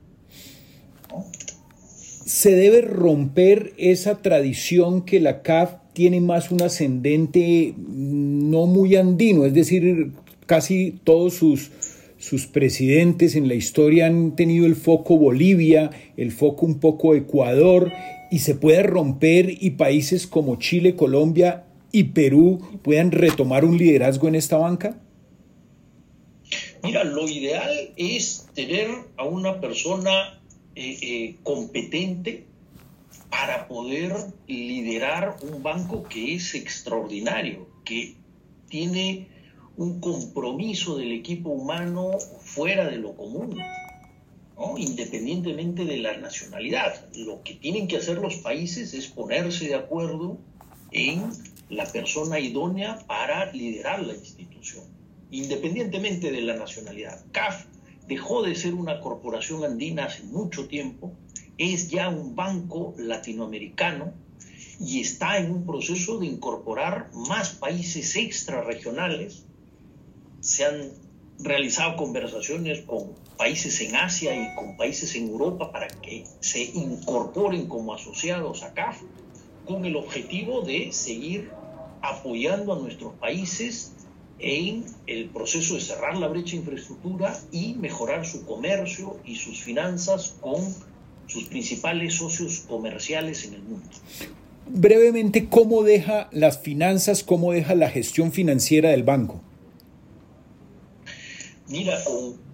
Se 2.25 2.55
debe 2.55 2.81
romper 2.81 3.73
esa 3.77 4.21
tradición 4.21 5.03
que 5.03 5.19
la 5.19 5.41
CAF 5.41 5.75
tiene 5.93 6.21
más 6.21 6.51
un 6.51 6.61
ascendente 6.61 7.73
no 7.77 8.65
muy 8.65 8.95
andino, 8.95 9.45
es 9.45 9.53
decir, 9.53 10.11
casi 10.45 10.99
todos 11.03 11.35
sus, 11.35 11.71
sus 12.17 12.47
presidentes 12.47 13.35
en 13.35 13.47
la 13.47 13.55
historia 13.55 14.07
han 14.07 14.35
tenido 14.35 14.65
el 14.65 14.75
foco 14.75 15.17
Bolivia, 15.17 15.91
el 16.17 16.31
foco 16.31 16.65
un 16.65 16.79
poco 16.79 17.15
Ecuador, 17.15 17.91
y 18.31 18.39
se 18.39 18.55
puede 18.55 18.81
romper 18.81 19.55
y 19.59 19.71
países 19.71 20.25
como 20.25 20.55
Chile, 20.55 20.95
Colombia 20.95 21.65
y 21.91 22.05
Perú 22.05 22.59
puedan 22.81 23.11
retomar 23.11 23.63
un 23.63 23.77
liderazgo 23.77 24.27
en 24.27 24.35
esta 24.35 24.57
banca? 24.57 24.97
Mira, 26.83 27.03
lo 27.05 27.29
ideal 27.29 27.71
es 27.95 28.47
tener 28.53 28.89
a 29.15 29.23
una 29.23 29.61
persona 29.61 30.41
eh, 30.75 30.97
eh, 31.01 31.35
competente 31.43 32.45
para 33.29 33.67
poder 33.67 34.13
liderar 34.47 35.37
un 35.41 35.61
banco 35.61 36.03
que 36.03 36.35
es 36.35 36.55
extraordinario, 36.55 37.67
que 37.83 38.15
tiene 38.69 39.27
un 39.77 39.99
compromiso 39.99 40.97
del 40.97 41.11
equipo 41.11 41.49
humano 41.49 42.11
fuera 42.41 42.87
de 42.87 42.97
lo 42.97 43.15
común, 43.15 43.59
independientemente 44.77 45.85
de 45.85 45.97
la 45.97 46.17
nacionalidad. 46.17 47.05
Lo 47.15 47.43
que 47.43 47.55
tienen 47.55 47.87
que 47.87 47.97
hacer 47.97 48.17
los 48.17 48.37
países 48.37 48.93
es 48.93 49.07
ponerse 49.07 49.67
de 49.67 49.75
acuerdo 49.75 50.37
en 50.91 51.31
la 51.69 51.85
persona 51.85 52.39
idónea 52.39 52.99
para 53.07 53.51
liderar 53.51 54.03
la 54.03 54.13
institución, 54.13 54.85
independientemente 55.31 56.31
de 56.31 56.41
la 56.41 56.55
nacionalidad. 56.55 57.23
CAF 57.31 57.65
dejó 58.07 58.43
de 58.43 58.55
ser 58.55 58.73
una 58.73 58.99
corporación 58.99 59.63
andina 59.63 60.05
hace 60.05 60.23
mucho 60.23 60.67
tiempo, 60.67 61.13
es 61.57 61.89
ya 61.89 62.09
un 62.09 62.35
banco 62.35 62.93
latinoamericano 62.97 64.13
y 64.79 65.01
está 65.01 65.37
en 65.37 65.51
un 65.51 65.65
proceso 65.65 66.17
de 66.17 66.27
incorporar 66.27 67.11
más 67.13 67.51
países 67.51 68.15
extrarregionales. 68.15 69.45
Se 70.41 70.65
han 70.65 70.91
realizado 71.39 71.95
conversaciones 71.95 72.81
con 72.81 73.13
países 73.37 73.79
en 73.81 73.95
Asia 73.95 74.35
y 74.35 74.55
con 74.55 74.77
países 74.77 75.15
en 75.15 75.29
Europa 75.29 75.71
para 75.71 75.87
que 75.87 76.25
se 76.39 76.63
incorporen 76.63 77.67
como 77.67 77.93
asociados 77.93 78.63
a 78.63 78.73
CAF 78.73 79.01
con 79.65 79.85
el 79.85 79.95
objetivo 79.95 80.61
de 80.61 80.91
seguir 80.91 81.51
apoyando 82.01 82.73
a 82.73 82.79
nuestros 82.79 83.13
países 83.13 83.93
en 84.43 84.83
el 85.07 85.29
proceso 85.29 85.75
de 85.75 85.79
cerrar 85.81 86.17
la 86.17 86.27
brecha 86.27 86.51
de 86.51 86.57
infraestructura 86.57 87.39
y 87.51 87.75
mejorar 87.75 88.25
su 88.25 88.45
comercio 88.45 89.17
y 89.25 89.37
sus 89.37 89.61
finanzas 89.61 90.35
con 90.41 90.61
sus 91.27 91.45
principales 91.45 92.15
socios 92.15 92.65
comerciales 92.67 93.45
en 93.45 93.53
el 93.53 93.61
mundo. 93.63 93.89
Brevemente, 94.67 95.47
¿cómo 95.47 95.83
deja 95.83 96.27
las 96.31 96.59
finanzas, 96.59 97.23
cómo 97.23 97.53
deja 97.53 97.73
la 97.73 97.89
gestión 97.89 98.33
financiera 98.33 98.89
del 98.89 99.03
banco? 99.03 99.41
Mira, 101.69 101.97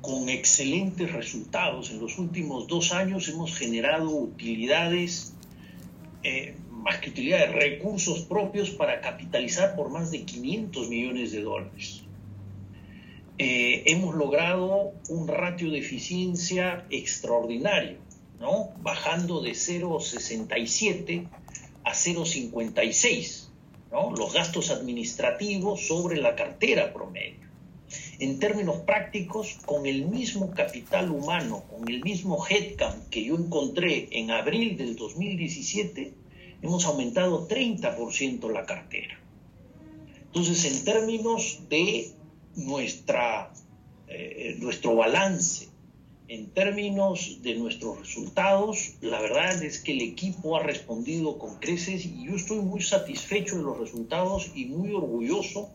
con, 0.01 0.29
excelentes 0.29 1.11
resultados. 1.11 1.89
En 1.89 1.99
los 1.99 2.19
últimos 2.19 2.67
dos 2.67 2.93
años 2.93 3.27
hemos 3.29 3.55
generado 3.55 4.09
utilidades, 4.11 5.33
eh, 6.23 6.55
más 6.79 6.99
que 6.99 7.09
utilidades, 7.09 7.51
recursos 7.51 8.21
propios 8.21 8.69
para 8.71 9.01
capitalizar 9.01 9.75
por 9.75 9.89
más 9.89 10.11
de 10.11 10.23
500 10.23 10.89
millones 10.89 11.31
de 11.31 11.41
dólares. 11.41 12.03
Eh, 13.37 13.83
hemos 13.85 14.15
logrado 14.15 14.93
un 15.07 15.27
ratio 15.27 15.71
de 15.71 15.79
eficiencia 15.79 16.85
extraordinario, 16.89 17.97
¿no? 18.39 18.71
bajando 18.81 19.41
de 19.41 19.51
0,67 19.51 21.27
a 21.83 21.91
0,56, 21.91 23.47
¿no? 23.91 24.11
los 24.11 24.33
gastos 24.33 24.71
administrativos 24.71 25.87
sobre 25.87 26.17
la 26.17 26.35
cartera 26.35 26.93
promedio. 26.93 27.47
En 28.19 28.39
términos 28.39 28.81
prácticos, 28.81 29.57
con 29.65 29.85
el 29.85 30.05
mismo 30.05 30.51
capital 30.51 31.09
humano, 31.09 31.63
con 31.69 31.87
el 31.87 32.03
mismo 32.03 32.45
headcount 32.45 33.09
que 33.09 33.23
yo 33.23 33.35
encontré 33.35 34.09
en 34.11 34.31
abril 34.31 34.77
del 34.77 34.95
2017, 34.95 36.13
hemos 36.61 36.85
aumentado 36.85 37.47
30% 37.47 38.51
la 38.51 38.65
cartera. 38.65 39.19
Entonces, 40.25 40.65
en 40.65 40.85
términos 40.85 41.61
de 41.69 42.11
nuestra, 42.55 43.51
eh, 44.07 44.55
nuestro 44.59 44.95
balance 44.95 45.69
en 46.29 46.51
términos 46.51 47.39
de 47.41 47.55
nuestros 47.55 47.99
resultados, 47.99 48.93
la 49.01 49.19
verdad 49.19 49.63
es 49.63 49.79
que 49.79 49.93
el 49.93 50.01
equipo 50.01 50.55
ha 50.55 50.61
respondido 50.61 51.39
con 51.39 51.55
creces 51.55 52.05
y 52.05 52.27
yo 52.27 52.35
estoy 52.35 52.59
muy 52.59 52.81
satisfecho 52.81 53.57
de 53.57 53.63
los 53.63 53.79
resultados 53.79 54.51
y 54.53 54.65
muy 54.65 54.93
orgulloso 54.93 55.71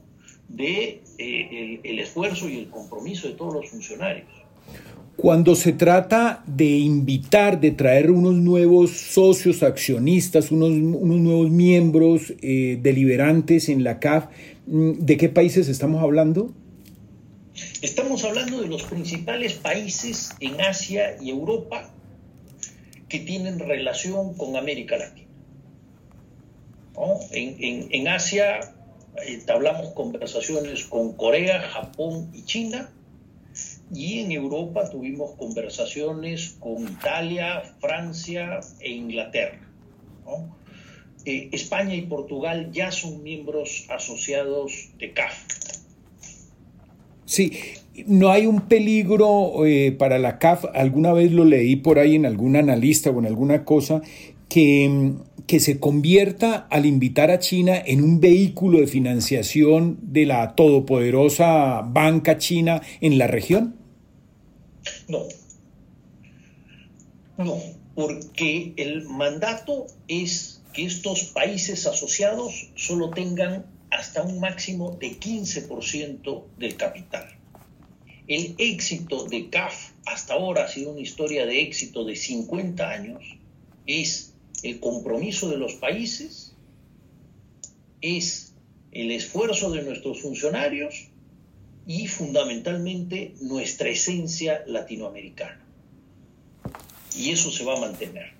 de 0.48 1.02
eh, 1.18 1.80
el, 1.82 1.98
esfuerzo 1.98 2.48
y 2.48 2.58
el 2.58 2.70
compromiso 2.70 3.26
de 3.26 3.34
todos 3.34 3.54
los 3.54 3.68
funcionarios. 3.68 4.28
Cuando 5.16 5.54
se 5.54 5.72
trata 5.72 6.42
de 6.46 6.66
invitar, 6.66 7.60
de 7.60 7.70
traer 7.70 8.10
unos 8.10 8.34
nuevos 8.34 8.90
socios 8.90 9.62
accionistas, 9.62 10.50
unos, 10.50 10.70
unos 10.70 11.18
nuevos 11.18 11.50
miembros 11.50 12.32
eh, 12.42 12.78
deliberantes 12.82 13.68
en 13.68 13.84
la 13.84 14.00
CAF, 14.00 14.26
mm, 14.66 14.92
¿de 14.98 15.16
qué 15.16 15.28
países 15.28 15.68
estamos 15.68 16.02
hablando? 16.02 16.52
Estamos 17.80 18.24
hablando 18.24 18.60
de 18.60 18.66
los 18.66 18.82
principales 18.82 19.54
países 19.54 20.30
en 20.40 20.60
Asia 20.60 21.16
y 21.20 21.30
Europa 21.30 21.90
que 23.08 23.20
tienen 23.20 23.60
relación 23.60 24.34
con 24.34 24.56
América 24.56 24.96
Latina. 24.96 25.28
En, 27.30 28.08
Asia 28.08 28.60
entablamos 29.26 29.92
conversaciones 29.94 30.84
con 30.84 31.12
Corea, 31.12 31.60
Japón 31.60 32.30
y 32.32 32.44
China, 32.44 32.90
y 33.94 34.20
en 34.20 34.32
Europa 34.32 34.90
tuvimos 34.90 35.32
conversaciones 35.32 36.56
con 36.60 36.82
Italia, 36.82 37.62
Francia 37.80 38.60
e 38.80 38.90
Inglaterra. 38.90 39.60
Eh, 41.24 41.48
España 41.52 41.94
y 41.94 42.02
Portugal 42.02 42.70
ya 42.72 42.92
son 42.92 43.22
miembros 43.22 43.86
asociados 43.88 44.90
de 44.98 45.12
CAF. 45.12 45.34
Sí, 47.24 47.52
no 48.06 48.30
hay 48.30 48.46
un 48.46 48.62
peligro 48.62 49.64
eh, 49.64 49.92
para 49.92 50.18
la 50.18 50.38
CAF, 50.38 50.66
alguna 50.74 51.12
vez 51.12 51.32
lo 51.32 51.44
leí 51.44 51.76
por 51.76 51.98
ahí 51.98 52.16
en 52.16 52.26
algún 52.26 52.56
analista 52.56 53.10
o 53.10 53.18
en 53.18 53.26
alguna 53.26 53.64
cosa, 53.64 54.02
que, 54.48 55.12
que 55.46 55.60
se 55.60 55.80
convierta 55.80 56.66
al 56.70 56.84
invitar 56.84 57.30
a 57.30 57.38
China 57.38 57.74
en 57.84 58.02
un 58.02 58.20
vehículo 58.20 58.80
de 58.80 58.86
financiación 58.86 59.98
de 60.02 60.26
la 60.26 60.54
todopoderosa 60.54 61.82
banca 61.82 62.36
china 62.36 62.82
en 63.00 63.16
la 63.16 63.26
región? 63.26 63.83
No, 65.08 65.26
no, 67.36 67.60
porque 67.94 68.72
el 68.76 69.04
mandato 69.04 69.86
es 70.08 70.62
que 70.72 70.84
estos 70.84 71.24
países 71.24 71.86
asociados 71.86 72.70
solo 72.74 73.10
tengan 73.10 73.66
hasta 73.90 74.22
un 74.22 74.40
máximo 74.40 74.96
de 75.00 75.18
15% 75.18 76.44
del 76.58 76.76
capital. 76.76 77.28
El 78.26 78.54
éxito 78.58 79.24
de 79.26 79.50
CAF 79.50 79.90
hasta 80.06 80.34
ahora 80.34 80.64
ha 80.64 80.68
sido 80.68 80.92
una 80.92 81.00
historia 81.00 81.44
de 81.46 81.60
éxito 81.60 82.04
de 82.04 82.16
50 82.16 82.88
años. 82.88 83.22
Es 83.86 84.32
el 84.62 84.80
compromiso 84.80 85.50
de 85.50 85.58
los 85.58 85.74
países, 85.74 86.54
es 88.00 88.54
el 88.92 89.10
esfuerzo 89.10 89.70
de 89.70 89.82
nuestros 89.82 90.22
funcionarios 90.22 91.08
y 91.86 92.06
fundamentalmente 92.06 93.34
nuestra 93.40 93.88
esencia 93.88 94.62
latinoamericana. 94.66 95.60
Y 97.16 97.30
eso 97.30 97.50
se 97.50 97.64
va 97.64 97.76
a 97.76 97.80
mantener. 97.80 98.32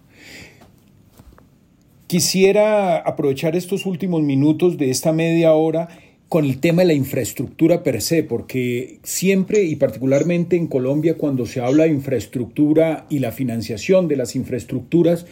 Quisiera 2.07 2.98
aprovechar 2.98 3.57
estos 3.57 3.87
últimos 3.87 4.22
minutos 4.22 4.76
de 4.78 4.90
esta 4.90 5.12
media 5.12 5.52
hora 5.54 5.88
con 6.28 6.44
el 6.44 6.59
tema 6.59 6.83
de 6.83 6.88
la 6.88 6.94
infraestructura 6.94 7.83
per 7.83 8.00
se, 8.02 8.24
porque 8.24 8.98
siempre 9.02 9.64
y 9.64 9.76
particularmente 9.76 10.57
en 10.57 10.66
Colombia 10.66 11.16
cuando 11.16 11.46
se 11.46 11.61
habla 11.61 11.85
de 11.85 11.90
infraestructura 11.90 13.07
y 13.09 13.20
la 13.20 13.30
financiación 13.30 14.09
de 14.09 14.16
las 14.16 14.35
infraestructuras, 14.35 15.26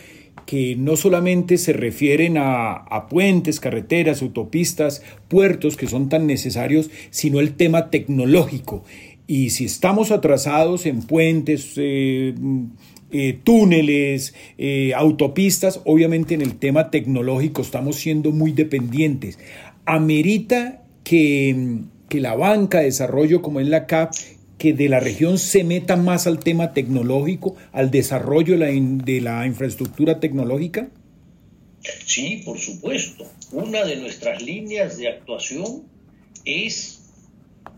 que 0.46 0.76
no 0.76 0.96
solamente 0.96 1.58
se 1.58 1.72
refieren 1.72 2.36
a, 2.38 3.06
puentes, 3.08 3.60
carreteras, 3.60 4.22
autopistas, 4.22 5.02
puertos 5.28 5.76
que 5.76 5.86
son 5.86 6.08
tan 6.08 6.26
necesarios, 6.26 6.90
sino 7.10 7.40
el 7.40 7.54
tema 7.54 7.90
tecnológico. 7.90 8.84
Y 9.26 9.50
si 9.50 9.64
estamos 9.64 10.10
atrasados 10.10 10.84
en 10.86 11.02
puentes, 11.02 11.74
eh, 11.76 12.34
eh, 13.12 13.38
túneles, 13.44 14.34
eh, 14.58 14.92
autopistas, 14.94 15.80
obviamente 15.84 16.34
en 16.34 16.42
el 16.42 16.56
tema 16.56 16.90
tecnológico 16.90 17.62
estamos 17.62 17.96
siendo 17.96 18.30
muy 18.30 18.52
dependientes. 18.52 19.38
Amerita 19.84 20.82
que, 21.04 21.78
que 22.08 22.20
la 22.20 22.34
banca 22.34 22.78
de 22.78 22.86
desarrollo 22.86 23.42
como 23.42 23.60
es 23.60 23.68
la 23.68 23.86
CAP, 23.86 24.12
que 24.58 24.72
de 24.72 24.88
la 24.88 25.00
región 25.00 25.38
se 25.38 25.64
meta 25.64 25.96
más 25.96 26.26
al 26.26 26.38
tema 26.38 26.72
tecnológico, 26.72 27.56
al 27.72 27.90
desarrollo 27.90 28.56
de 28.58 29.20
la, 29.20 29.46
infraestructura 29.46 30.20
tecnológica? 30.20 30.88
Sí, 32.04 32.42
por 32.44 32.58
supuesto. 32.58 33.26
Una 33.50 33.84
de 33.84 33.96
nuestras 33.96 34.40
líneas 34.42 34.96
de 34.98 35.08
actuación 35.08 35.82
es 36.44 37.00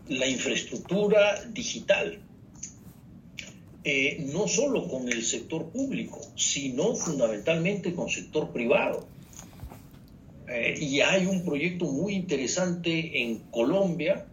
la 0.07 0.27
infraestructura 0.27 1.43
digital. 1.51 2.19
Eh, 3.83 4.25
no 4.33 4.47
solo 4.47 4.87
con 4.87 5.09
el 5.09 5.23
sector 5.23 5.69
público, 5.69 6.19
sino 6.35 6.95
fundamentalmente 6.95 7.93
con 7.93 8.09
sector 8.09 8.51
privado. 8.51 9.07
Eh, 10.47 10.75
y 10.79 11.01
hay 11.01 11.25
un 11.25 11.43
proyecto 11.43 11.85
muy 11.85 12.13
interesante 12.13 13.23
en 13.23 13.39
Colombia 13.51 14.27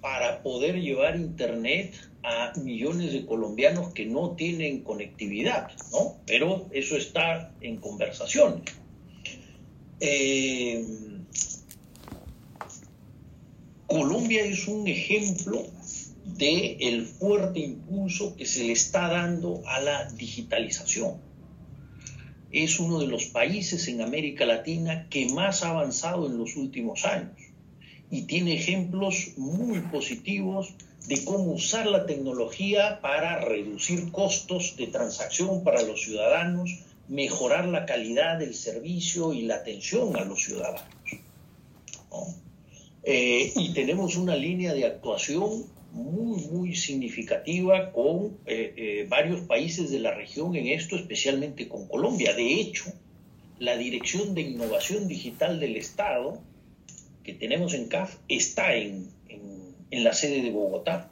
para 0.00 0.42
poder 0.42 0.80
llevar 0.80 1.16
Internet 1.16 1.94
a 2.22 2.52
millones 2.58 3.12
de 3.12 3.24
colombianos 3.24 3.92
que 3.92 4.06
no 4.06 4.32
tienen 4.32 4.82
conectividad, 4.82 5.70
¿no? 5.92 6.16
Pero 6.26 6.68
eso 6.72 6.96
está 6.96 7.52
en 7.60 7.76
conversación. 7.78 8.62
Eh, 10.00 10.84
Colombia 13.86 14.44
es 14.44 14.68
un 14.68 14.86
ejemplo 14.86 15.64
de 16.24 17.06
fuerte 17.18 17.60
impulso 17.60 18.36
que 18.36 18.46
se 18.46 18.64
le 18.64 18.72
está 18.72 19.08
dando 19.08 19.62
a 19.66 19.80
la 19.80 20.10
digitalización. 20.12 21.26
es 22.50 22.80
uno 22.80 22.98
de 22.98 23.06
los 23.06 23.26
países 23.26 23.88
en 23.88 24.00
América 24.00 24.46
Latina 24.46 25.06
que 25.10 25.28
más 25.28 25.62
ha 25.62 25.70
avanzado 25.70 26.26
en 26.26 26.38
los 26.38 26.56
últimos 26.56 27.04
años 27.04 27.47
y 28.10 28.22
tiene 28.22 28.54
ejemplos 28.54 29.32
muy 29.36 29.80
positivos 29.80 30.74
de 31.06 31.24
cómo 31.24 31.52
usar 31.52 31.86
la 31.86 32.06
tecnología 32.06 33.00
para 33.00 33.40
reducir 33.40 34.10
costos 34.12 34.76
de 34.76 34.88
transacción 34.88 35.64
para 35.64 35.82
los 35.82 36.02
ciudadanos, 36.02 36.70
mejorar 37.08 37.66
la 37.66 37.86
calidad 37.86 38.38
del 38.38 38.54
servicio 38.54 39.32
y 39.32 39.42
la 39.42 39.56
atención 39.56 40.16
a 40.16 40.24
los 40.24 40.42
ciudadanos. 40.42 40.82
Eh, 43.04 43.52
y 43.56 43.72
tenemos 43.72 44.16
una 44.16 44.36
línea 44.36 44.74
de 44.74 44.84
actuación 44.84 45.64
muy, 45.92 46.42
muy 46.46 46.76
significativa 46.76 47.90
con 47.92 48.36
eh, 48.46 48.74
eh, 48.76 49.06
varios 49.08 49.40
países 49.42 49.90
de 49.90 50.00
la 50.00 50.12
región 50.14 50.54
en 50.56 50.66
esto, 50.66 50.96
especialmente 50.96 51.68
con 51.68 51.88
Colombia. 51.88 52.34
De 52.34 52.60
hecho, 52.60 52.92
la 53.58 53.76
Dirección 53.76 54.34
de 54.34 54.42
Innovación 54.42 55.08
Digital 55.08 55.58
del 55.58 55.76
Estado 55.76 56.38
que 57.28 57.34
tenemos 57.34 57.74
en 57.74 57.88
CAF 57.88 58.16
está 58.26 58.74
en, 58.74 59.10
en 59.90 60.02
la 60.02 60.14
sede 60.14 60.40
de 60.40 60.50
Bogotá. 60.50 61.10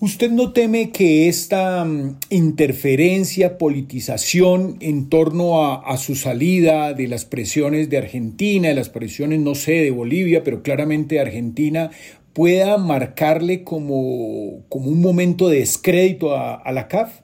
¿Usted 0.00 0.30
no 0.30 0.54
teme 0.54 0.92
que 0.92 1.28
esta 1.28 1.84
mm, 1.84 2.20
interferencia, 2.30 3.58
politización 3.58 4.78
en 4.80 5.10
torno 5.10 5.62
a, 5.62 5.98
su 5.98 6.14
salida 6.14 6.94
de 6.94 7.06
las 7.06 7.26
presiones 7.26 7.90
de 7.90 7.98
Argentina, 7.98 8.68
de 8.68 8.74
las 8.74 8.88
presiones, 8.88 9.40
no 9.40 9.54
sé, 9.54 9.72
de 9.72 9.90
Bolivia, 9.90 10.42
pero 10.42 10.62
claramente 10.62 11.16
de 11.16 11.20
Argentina, 11.20 11.90
pueda 12.32 12.78
marcarle 12.78 13.62
como, 13.62 14.62
como 14.70 14.88
un 14.88 15.02
momento 15.02 15.50
de 15.50 15.58
descrédito 15.58 16.34
a, 16.34 16.54
a 16.54 16.72
la 16.72 16.88
CAF? 16.88 17.20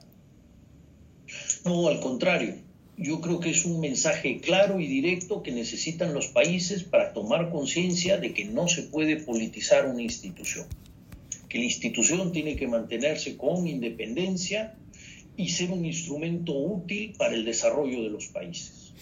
No, 1.63 1.87
al 1.87 1.99
contrario. 1.99 2.64
Yo 2.97 3.19
creo 3.21 3.39
que 3.39 3.49
es 3.49 3.65
un 3.65 3.79
mensaje 3.79 4.39
claro 4.39 4.79
y 4.79 4.87
directo 4.87 5.43
que 5.43 5.51
necesitan 5.51 6.13
los 6.13 6.27
países 6.27 6.83
para 6.83 7.13
tomar 7.13 7.49
conciencia 7.49 8.17
de 8.17 8.33
que 8.33 8.45
no 8.45 8.67
se 8.67 8.83
puede 8.83 9.17
politizar 9.17 9.85
una 9.85 10.01
institución 10.01 10.65
que 11.55 11.59
la 11.59 11.65
institución 11.65 12.33
tiene 12.33 12.57
que 12.57 12.67
mantenerse 12.67 13.37
con 13.37 13.65
independencia 13.65 14.75
y 15.37 15.47
ser 15.47 15.71
un 15.71 15.85
instrumento 15.85 16.53
útil 16.53 17.13
para 17.17 17.33
el 17.33 17.45
desarrollo 17.45 18.03
de 18.03 18.09
los 18.09 18.25
países. 18.27 18.93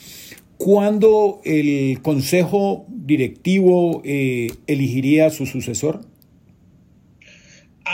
¿Cuándo 0.58 1.42
el 1.44 2.00
Consejo 2.04 2.86
Directivo 2.90 4.04
eh, 4.06 4.52
elegiría 4.68 5.26
a 5.26 5.30
su 5.32 5.48
sucesor? 5.48 6.06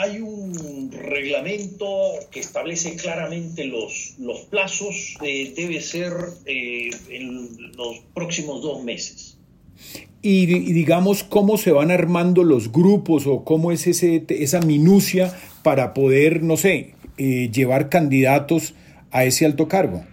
Hay 0.02 0.20
un 0.20 0.92
reglamento 0.92 1.88
que 2.32 2.40
establece 2.40 2.96
claramente 2.96 3.66
los, 3.66 4.16
los 4.18 4.42
plazos, 4.42 5.16
eh, 5.22 5.54
debe 5.56 5.82
ser 5.82 6.14
eh, 6.46 6.90
en 7.10 7.74
los 7.76 8.00
próximos 8.14 8.62
dos 8.62 8.84
meses 8.84 9.40
y, 10.22 10.46
digamos 10.46 11.24
cómo 11.24 11.58
se 11.58 11.72
van 11.72 11.92
armando 11.92 12.44
los 12.44 12.72
grupos 12.72 13.26
o 13.26 13.44
cómo 13.44 13.72
es 13.72 13.88
ese, 13.88 14.26
esa 14.30 14.60
minucia 14.62 15.34
para 15.64 15.94
poder, 15.94 16.44
no 16.44 16.58
sé, 16.58 16.94
eh, 17.18 17.50
llevar 17.54 17.90
candidatos 17.90 18.74
a 19.12 19.24
ese 19.26 19.46
alto 19.46 19.68
cargo. 19.68 20.04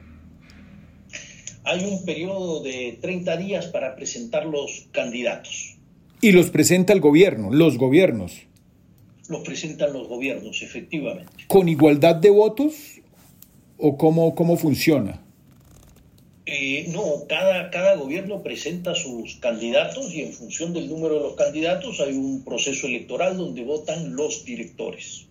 Hay 1.65 1.85
un 1.85 2.05
periodo 2.05 2.63
de 2.63 2.99
30 3.01 3.37
días 3.39 3.67
para 3.67 3.97
presentar 3.97 4.47
los 4.47 4.87
candidatos. 4.93 5.77
Y 6.21 6.31
los 6.31 6.51
presenta 6.51 6.93
el 6.93 7.01
gobierno, 7.01 7.51
los 7.53 7.77
gobiernos. 7.77 8.47
Los 9.29 9.43
presentan 9.43 9.93
los 9.93 10.09
gobiernos, 10.09 10.63
efectivamente. 10.63 11.33
¿Con 11.49 11.69
igualdad 11.69 12.17
de 12.17 12.31
votos 12.31 13.01
o 13.79 13.97
cómo, 13.97 14.35
cómo 14.35 14.57
funciona? 14.57 15.23
Eh, 16.49 16.87
no, 16.93 17.27
cada, 17.29 17.71
cada 17.71 17.97
gobierno 17.97 18.43
presenta 18.45 18.95
sus 18.95 19.35
candidatos 19.37 20.15
y 20.15 20.23
en 20.23 20.33
función 20.33 20.73
del 20.73 20.89
número 20.89 21.17
de 21.17 21.21
los 21.21 21.35
candidatos 21.35 21.99
hay 22.01 22.15
un 22.17 22.45
proceso 22.45 22.87
electoral 22.87 23.37
donde 23.37 23.65
votan 23.65 24.15
los 24.15 24.45
directores. 24.45 25.27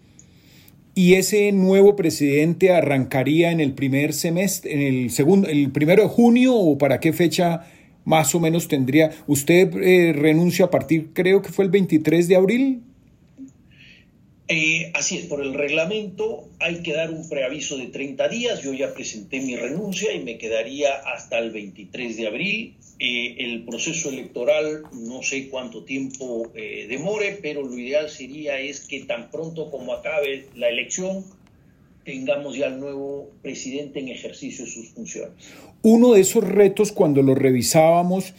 ¿Y 0.93 1.13
ese 1.13 1.51
nuevo 1.53 1.95
presidente 1.95 2.71
arrancaría 2.71 3.51
en 3.51 3.62
el 3.62 3.73
primer 3.73 4.13
semestre, 4.13 4.73
en 4.73 4.81
el 4.81 5.10
segundo, 5.10 5.47
el 5.47 5.71
primero 5.71 6.03
de 6.03 6.10
junio 6.10 6.53
o 6.55 6.77
para 6.77 6.99
qué 6.99 7.13
fecha 7.13 7.65
más 8.03 8.36
o 8.36 8.41
menos 8.41 8.67
tendría? 8.67 9.12
¿Usted 9.25 9.73
eh, 9.75 10.13
renuncia 10.13 10.65
a 10.65 10.69
partir, 10.69 11.12
creo 11.13 11.41
que 11.41 11.49
fue 11.49 11.63
el 11.63 11.71
23 11.71 12.27
de 12.27 12.36
abril? 12.36 12.81
Eh, 14.47 14.91
así 14.93 15.17
es, 15.17 15.25
por 15.25 15.41
el 15.41 15.55
reglamento 15.55 16.47
hay 16.60 16.84
que 16.84 16.93
dar 16.93 17.10
un 17.10 17.27
preaviso 17.27 17.77
de 17.77 17.88
30 17.88 18.27
días. 18.29 18.62
Yo 18.62 18.73
ya 18.73 18.93
presenté 18.93 19.39
mi 19.41 19.55
renuncia 19.55 20.13
y 20.13 20.23
me 20.23 20.38
quedaría 20.38 20.93
hasta 20.93 21.39
el 21.39 21.51
23 21.51 22.15
de 22.15 22.27
abril. 22.27 22.75
Eh, 22.99 23.36
el 23.39 23.65
proceso 23.65 24.10
electoral 24.10 24.84
no 24.93 25.21
sé 25.23 25.49
cuánto 25.49 25.84
tiempo 25.84 26.51
eh, 26.53 26.86
demore, 26.88 27.39
pero 27.41 27.63
lo 27.63 27.77
ideal 27.77 28.10
sería 28.10 28.60
es 28.60 28.81
que 28.81 29.01
tan 29.01 29.31
pronto 29.31 29.69
como 29.71 29.93
acabe 29.93 30.45
la 30.55 30.69
elección 30.69 31.25
tengamos 32.05 32.55
ya 32.55 32.67
el 32.67 32.79
nuevo 32.79 33.31
presidente 33.41 33.99
en 33.99 34.10
ejercicio 34.10 34.63
de 34.63 34.71
sus 34.71 34.89
funciones. 34.89 35.34
Uno 35.81 36.13
de 36.13 36.21
esos 36.21 36.43
retos 36.43 36.91
cuando 36.91 37.23
lo 37.23 37.34
revisábamos 37.34 38.34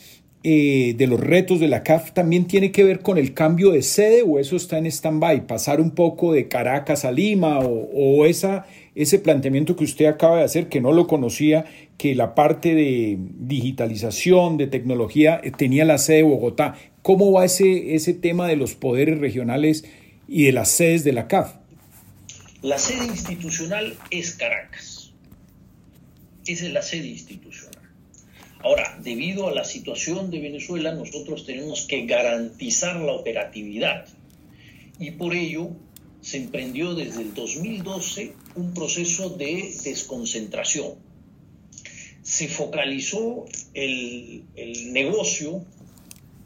eh, 0.49 0.95
de 0.97 1.09
los 1.09 1.19
retos 1.19 1.59
de 1.59 1.67
la 1.67 1.83
CAF 1.83 2.13
también 2.13 2.47
tiene 2.47 2.71
que 2.71 2.85
ver 2.85 3.01
con 3.01 3.19
el 3.19 3.35
cambio 3.35 3.73
de 3.73 3.83
sede 3.83 4.23
o 4.23 4.39
eso 4.39 4.55
está 4.55 4.79
en 4.79 4.87
stand-by, 4.87 5.49
pasar 5.49 5.81
un 5.81 5.91
poco 5.91 6.33
de 6.33 6.47
Caracas 6.47 7.05
a 7.05 7.11
Lima 7.11 7.59
o, 7.59 8.25
ese 8.27 9.19
planteamiento 9.19 9.75
que 9.75 9.83
usted 9.83 10.07
acaba 10.07 10.39
de 10.39 10.45
hacer, 10.45 10.69
que 10.69 10.81
no 10.81 10.93
lo 10.93 11.09
conocía, 11.09 11.65
que 11.99 12.15
la 12.15 12.37
parte 12.37 12.77
de 12.77 13.19
digitalización, 13.19 14.57
de 14.57 14.69
tecnología, 14.69 15.41
eh, 15.43 15.51
tenía 15.51 15.85
la 15.85 15.99
sede 15.99 16.19
de 16.19 16.23
Bogotá. 16.23 16.77
¿Cómo 17.03 17.33
va 17.33 17.45
ese, 17.45 17.97
ese 17.97 18.15
tema 18.15 18.47
de 18.47 18.55
los 18.55 18.77
poderes 18.77 19.19
regionales 19.19 19.85
y 20.29 20.45
de 20.45 20.53
las 20.53 20.69
sedes 20.69 21.03
de 21.03 21.13
la 21.13 21.27
CAF? 21.27 21.57
La 22.63 22.79
sede 22.79 23.07
institucional 23.07 23.97
es 24.13 24.37
Caracas. 24.37 25.13
Esa 26.47 26.67
es 26.67 26.73
la 26.73 26.83
sede 26.83 27.09
institucional. 27.09 27.86
Ahora, 28.61 28.99
debido 29.03 29.49
a 29.49 29.55
la 29.55 29.65
situación 29.65 30.31
de 30.31 30.41
Venezuela, 30.41 30.93
nosotros 30.93 31.45
tenemos 31.45 31.87
que 31.87 32.07
garantizar 32.07 33.01
la 33.01 33.13
operatividad 33.13 34.07
y 34.99 35.13
por 35.13 35.35
ello 35.35 35.71
se 36.21 36.39
emprendió 36.39 36.95
desde 36.95 37.23
el 37.23 37.35
2012 37.35 38.35
un 38.57 38.75
proceso 38.75 39.31
de 39.31 39.73
desconcentración. 39.85 40.95
Se 42.23 42.49
focalizó 42.49 43.45
el, 43.75 44.43
negocio 44.93 45.65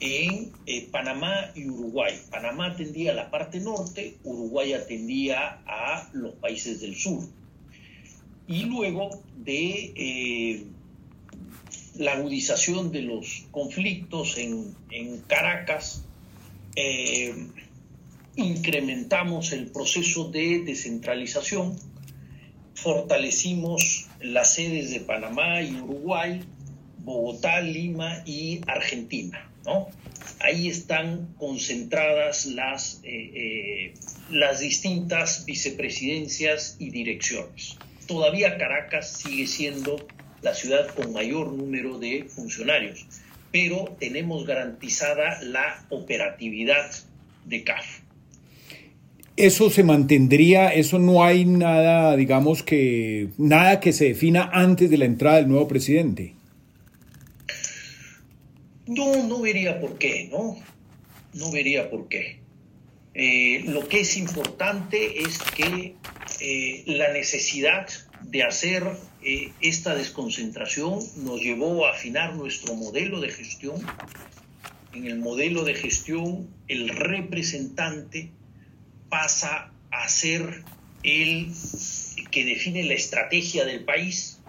en 0.00 0.52
eh, 0.66 0.88
Panamá 0.90 1.52
y 1.54 1.66
Uruguay. 1.68 2.14
Panamá 2.30 2.72
atendía 2.72 3.12
a 3.12 3.14
la 3.14 3.30
parte 3.30 3.60
norte, 3.60 4.16
Uruguay 4.24 4.74
atendía 4.74 5.62
a 5.66 6.10
los 6.12 6.34
países 6.34 6.80
del 6.80 6.96
sur. 6.96 7.24
Y 8.46 8.64
luego 8.64 9.22
de 9.38 9.92
eh, 9.96 10.64
la 12.00 12.14
agudización 12.14 12.92
de 12.92 13.02
los 13.02 13.44
conflictos 13.50 14.38
en, 14.38 14.74
Caracas, 15.26 16.02
eh, 16.74 17.34
incrementamos 18.36 19.52
el 19.52 19.66
proceso 19.66 20.30
de 20.30 20.60
descentralización, 20.60 21.76
fortalecimos 22.74 24.08
las 24.22 24.54
sedes 24.54 24.90
de 24.90 25.00
Panamá 25.00 25.60
y 25.60 25.72
Uruguay, 25.78 26.40
Bogotá, 27.04 27.60
Lima 27.60 28.22
y 28.24 28.62
Argentina. 28.66 29.50
¿no? 29.66 29.88
Ahí 30.40 30.68
están 30.68 31.34
concentradas 31.36 32.46
las, 32.46 33.00
eh, 33.04 33.30
eh, 33.34 33.94
las 34.30 34.60
distintas 34.60 35.44
vicepresidencias 35.44 36.76
y 36.78 36.90
direcciones. 36.90 37.76
Todavía 38.06 38.56
Caracas 38.56 39.18
sigue 39.18 39.46
siendo 39.46 40.06
la 40.42 40.54
ciudad 40.54 40.88
con 40.94 41.12
mayor 41.12 41.52
número 41.52 41.98
de 41.98 42.24
funcionarios, 42.24 43.06
pero 43.52 43.96
tenemos 43.98 44.46
garantizada 44.46 45.42
la 45.42 45.84
operatividad 45.90 46.90
de 47.46 47.64
CAF. 47.64 47.86
Eso 49.36 49.70
se 49.70 49.82
mantendría, 49.82 50.68
eso 50.68 50.98
no 50.98 51.24
hay 51.24 51.46
nada, 51.46 52.16
digamos 52.16 52.62
que, 52.62 53.28
nada 53.38 53.80
que 53.80 53.92
se 53.92 54.06
defina 54.06 54.50
antes 54.52 54.90
de 54.90 54.98
la 54.98 55.06
entrada 55.06 55.36
del 55.36 55.48
nuevo 55.48 55.66
presidente. 55.66 56.34
No, 58.86 59.26
no 59.26 59.40
vería 59.40 59.80
por 59.80 59.98
qué, 59.98 60.28
¿no? 60.30 60.56
No 61.32 61.50
vería 61.52 61.88
por 61.88 62.08
qué. 62.08 62.40
Eh, 63.14 63.62
lo 63.66 63.88
que 63.88 64.00
es 64.00 64.16
importante 64.16 65.20
es 65.22 65.38
que 65.38 65.94
eh, 66.40 66.82
la 66.86 67.12
necesidad 67.12 67.88
de 68.22 68.42
hacer 68.42 68.84
eh, 69.22 69.52
esta 69.60 69.94
desconcentración 69.94 70.98
nos 71.24 71.40
llevó 71.40 71.86
a 71.86 71.92
afinar 71.92 72.34
nuestro 72.34 72.74
modelo 72.74 73.20
de 73.20 73.28
gestión. 73.28 73.76
En 74.94 75.06
el 75.06 75.18
modelo 75.18 75.64
de 75.64 75.74
gestión, 75.74 76.48
el 76.68 76.88
representante 76.88 78.30
pasa 79.08 79.72
a 79.90 80.08
ser 80.08 80.64
el 81.02 81.52
que 82.30 82.44
define 82.44 82.84
la 82.84 82.94
estrategia 82.94 83.64
del 83.64 83.84
país 83.84 84.40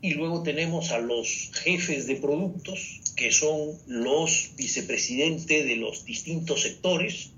y 0.00 0.14
luego 0.14 0.42
tenemos 0.42 0.92
a 0.92 0.98
los 0.98 1.50
jefes 1.52 2.06
de 2.06 2.16
productos, 2.16 3.00
que 3.16 3.32
son 3.32 3.72
los 3.86 4.52
vicepresidentes 4.56 5.64
de 5.64 5.76
los 5.76 6.04
distintos 6.04 6.62
sectores, 6.62 7.32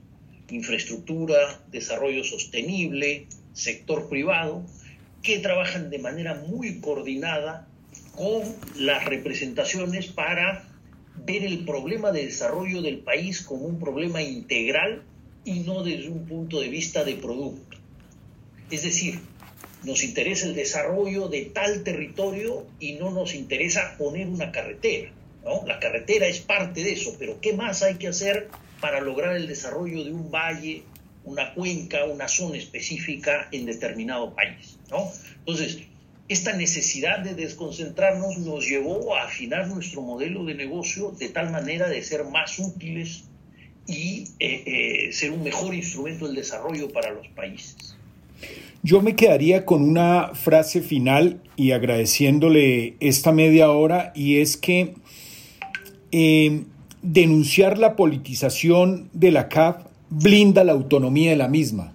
infraestructura, 0.50 1.60
desarrollo 1.70 2.24
sostenible, 2.24 3.26
sector 3.52 4.08
privado, 4.08 4.64
que 5.22 5.38
trabajan 5.38 5.90
de 5.90 5.98
manera 5.98 6.34
muy 6.34 6.80
coordinada 6.80 7.66
con 8.12 8.42
las 8.76 9.04
representaciones 9.04 10.06
para 10.06 10.64
ver 11.24 11.44
el 11.44 11.64
problema 11.64 12.12
de 12.12 12.26
desarrollo 12.26 12.82
del 12.82 12.98
país 12.98 13.42
como 13.42 13.64
un 13.66 13.78
problema 13.78 14.22
integral 14.22 15.02
y 15.44 15.60
no 15.60 15.82
desde 15.82 16.08
un 16.08 16.26
punto 16.26 16.60
de 16.60 16.68
vista 16.68 17.04
de 17.04 17.14
producto. 17.14 17.76
Es 18.70 18.82
decir, 18.82 19.20
nos 19.84 20.02
interesa 20.02 20.46
el 20.46 20.54
desarrollo 20.54 21.28
de 21.28 21.42
tal 21.46 21.82
territorio 21.84 22.66
y 22.80 22.94
no 22.94 23.10
nos 23.10 23.34
interesa 23.34 23.96
poner 23.96 24.28
una 24.28 24.52
carretera. 24.52 25.12
¿no? 25.44 25.66
La 25.66 25.78
carretera 25.78 26.26
es 26.26 26.40
parte 26.40 26.82
de 26.82 26.92
eso, 26.92 27.14
pero 27.18 27.40
¿qué 27.40 27.52
más 27.52 27.82
hay 27.82 27.94
que 27.94 28.08
hacer 28.08 28.48
para 28.80 29.00
lograr 29.00 29.36
el 29.36 29.46
desarrollo 29.46 30.04
de 30.04 30.12
un 30.12 30.30
valle, 30.30 30.82
una 31.24 31.54
cuenca, 31.54 32.04
una 32.04 32.28
zona 32.28 32.56
específica 32.56 33.48
en 33.52 33.66
determinado 33.66 34.34
país? 34.34 34.78
¿no? 34.90 35.10
Entonces, 35.40 35.78
esta 36.28 36.54
necesidad 36.54 37.20
de 37.20 37.34
desconcentrarnos 37.34 38.38
nos 38.38 38.68
llevó 38.68 39.16
a 39.16 39.24
afinar 39.24 39.66
nuestro 39.68 40.02
modelo 40.02 40.44
de 40.44 40.54
negocio 40.54 41.14
de 41.18 41.30
tal 41.30 41.50
manera 41.50 41.88
de 41.88 42.02
ser 42.02 42.24
más 42.24 42.58
útiles 42.58 43.24
y 43.86 44.24
eh, 44.38 44.62
eh, 44.66 45.12
ser 45.12 45.30
un 45.30 45.42
mejor 45.42 45.74
instrumento 45.74 46.26
del 46.26 46.36
desarrollo 46.36 46.90
para 46.90 47.10
los 47.12 47.26
países. 47.28 47.96
Yo 48.82 49.00
me 49.00 49.16
quedaría 49.16 49.64
con 49.64 49.82
una 49.82 50.34
frase 50.34 50.82
final 50.82 51.40
y 51.56 51.72
agradeciéndole 51.72 52.94
esta 53.00 53.32
media 53.32 53.70
hora 53.70 54.12
y 54.14 54.38
es 54.38 54.56
que 54.56 54.94
eh, 56.12 56.62
denunciar 57.02 57.78
la 57.78 57.96
politización 57.96 59.08
de 59.14 59.32
la 59.32 59.48
CAF 59.48 59.87
blinda 60.10 60.64
la 60.64 60.72
autonomía 60.72 61.30
de 61.30 61.36
la 61.36 61.48
misma. 61.48 61.94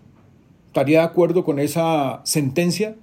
¿Estaría 0.67 0.99
de 0.99 1.05
acuerdo 1.05 1.43
con 1.43 1.59
esa 1.59 2.21
sentencia? 2.23 2.95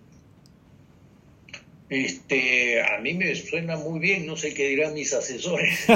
Este, 1.89 2.83
a 2.83 3.01
mí 3.01 3.15
me 3.15 3.35
suena 3.35 3.77
muy 3.77 3.99
bien, 3.99 4.27
no 4.27 4.37
sé 4.37 4.55
qué 4.55 4.69
dirán 4.69 4.95
mis 4.95 5.13
asesores. 5.13 5.87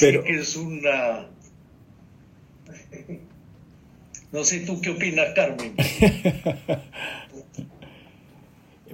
Pero 0.00 0.22
es 0.24 0.56
una 0.56 1.28
no 4.30 4.44
sé 4.44 4.60
tú 4.60 4.80
qué 4.80 4.90
opinas, 4.90 5.28
Carmen. 5.34 5.74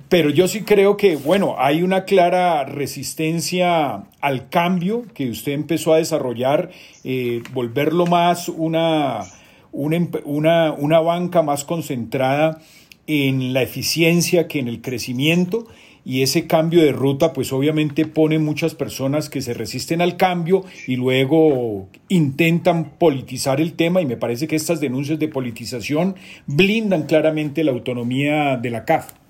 Pero 0.09 0.31
yo 0.31 0.49
sí 0.49 0.63
creo 0.63 0.97
que, 0.97 1.17
bueno, 1.17 1.57
hay 1.59 1.83
una 1.83 2.05
clara 2.05 2.65
resistencia 2.65 4.05
al 4.21 4.49
cambio 4.49 5.05
que 5.15 5.31
usted 5.31 5.53
empezó 5.53 5.93
a 5.93 5.99
desarrollar, 5.99 6.71
eh, 7.05 7.43
volverlo 7.53 8.07
más 8.07 8.49
una, 8.49 9.25
una, 9.73 10.73
una 10.73 11.01
banca 11.01 11.43
más 11.43 11.65
concentrada 11.65 12.61
en 13.07 13.53
la 13.53 13.63
eficiencia 13.63 14.47
que 14.47 14.61
en 14.61 14.69
el 14.69 14.81
crecimiento 14.81 15.67
y 16.05 16.23
ese 16.23 16.47
cambio 16.47 16.83
de 16.83 16.93
ruta 16.93 17.33
pues 17.33 17.53
obviamente 17.53 18.05
pone 18.05 18.39
muchas 18.39 18.75
personas 18.75 19.31
que 19.31 19.41
se 19.41 19.55
resisten 19.55 20.03
al 20.03 20.17
cambio 20.17 20.65
y 20.87 20.97
luego 20.97 21.89
intentan 22.09 22.91
politizar 22.99 23.61
el 23.61 23.73
tema 23.73 24.03
y 24.03 24.07
me 24.07 24.17
parece 24.17 24.47
que 24.47 24.57
estas 24.57 24.81
denuncias 24.81 25.19
de 25.19 25.29
politización 25.29 26.15
blindan 26.47 27.05
claramente 27.05 27.65
la 27.65 27.73
autonomía 27.73 28.57
de 28.59 28.71
la 28.71 28.85
CAF. 28.85 29.24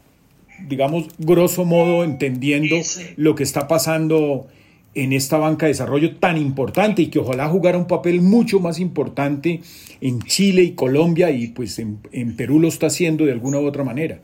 Digamos, 0.61 1.09
grosso 1.19 1.65
modo, 1.65 2.05
entendiendo 2.05 2.77
lo 3.17 3.35
que 3.35 3.43
está 3.43 3.69
pasando 3.69 4.49
en 4.95 5.13
esta 5.13 5.39
banca 5.39 5.67
de 5.67 5.73
desarrollo 5.73 6.17
tan 6.17 6.37
importante 6.37 7.03
y 7.03 7.09
que 7.09 7.19
ojalá 7.19 7.49
jugara 7.49 7.77
un 7.77 7.87
papel 7.87 8.21
mucho 8.21 8.61
más 8.61 8.79
importante 8.79 9.61
en 10.01 10.23
Chile 10.23 10.63
y 10.63 10.73
Colombia 10.73 11.31
y 11.31 11.49
pues 11.49 11.79
en, 11.79 11.99
en 12.13 12.37
Perú 12.37 12.61
lo 12.61 12.69
está 12.69 12.87
haciendo 12.87 13.25
de 13.25 13.33
alguna 13.33 13.59
u 13.59 13.67
otra 13.67 13.85
manera. 13.85 14.21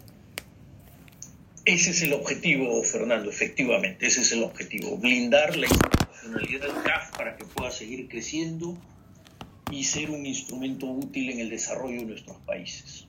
Ese 1.64 1.90
es 1.90 2.02
el 2.02 2.12
objetivo, 2.14 2.82
Fernando, 2.82 3.30
efectivamente, 3.30 4.06
ese 4.06 4.22
es 4.22 4.32
el 4.32 4.42
objetivo, 4.42 4.96
blindar 4.96 5.56
la 5.56 5.66
institucionalidad 5.66 6.62
del 6.62 6.82
CAF 6.82 7.16
para 7.16 7.36
que 7.36 7.44
pueda 7.44 7.70
seguir 7.70 8.08
creciendo 8.08 8.76
y 9.70 9.84
ser 9.84 10.10
un 10.10 10.24
instrumento 10.24 10.86
útil 10.86 11.30
en 11.30 11.40
el 11.40 11.50
desarrollo 11.50 12.00
de 12.00 12.06
nuestros 12.06 12.38
países. 12.38 13.06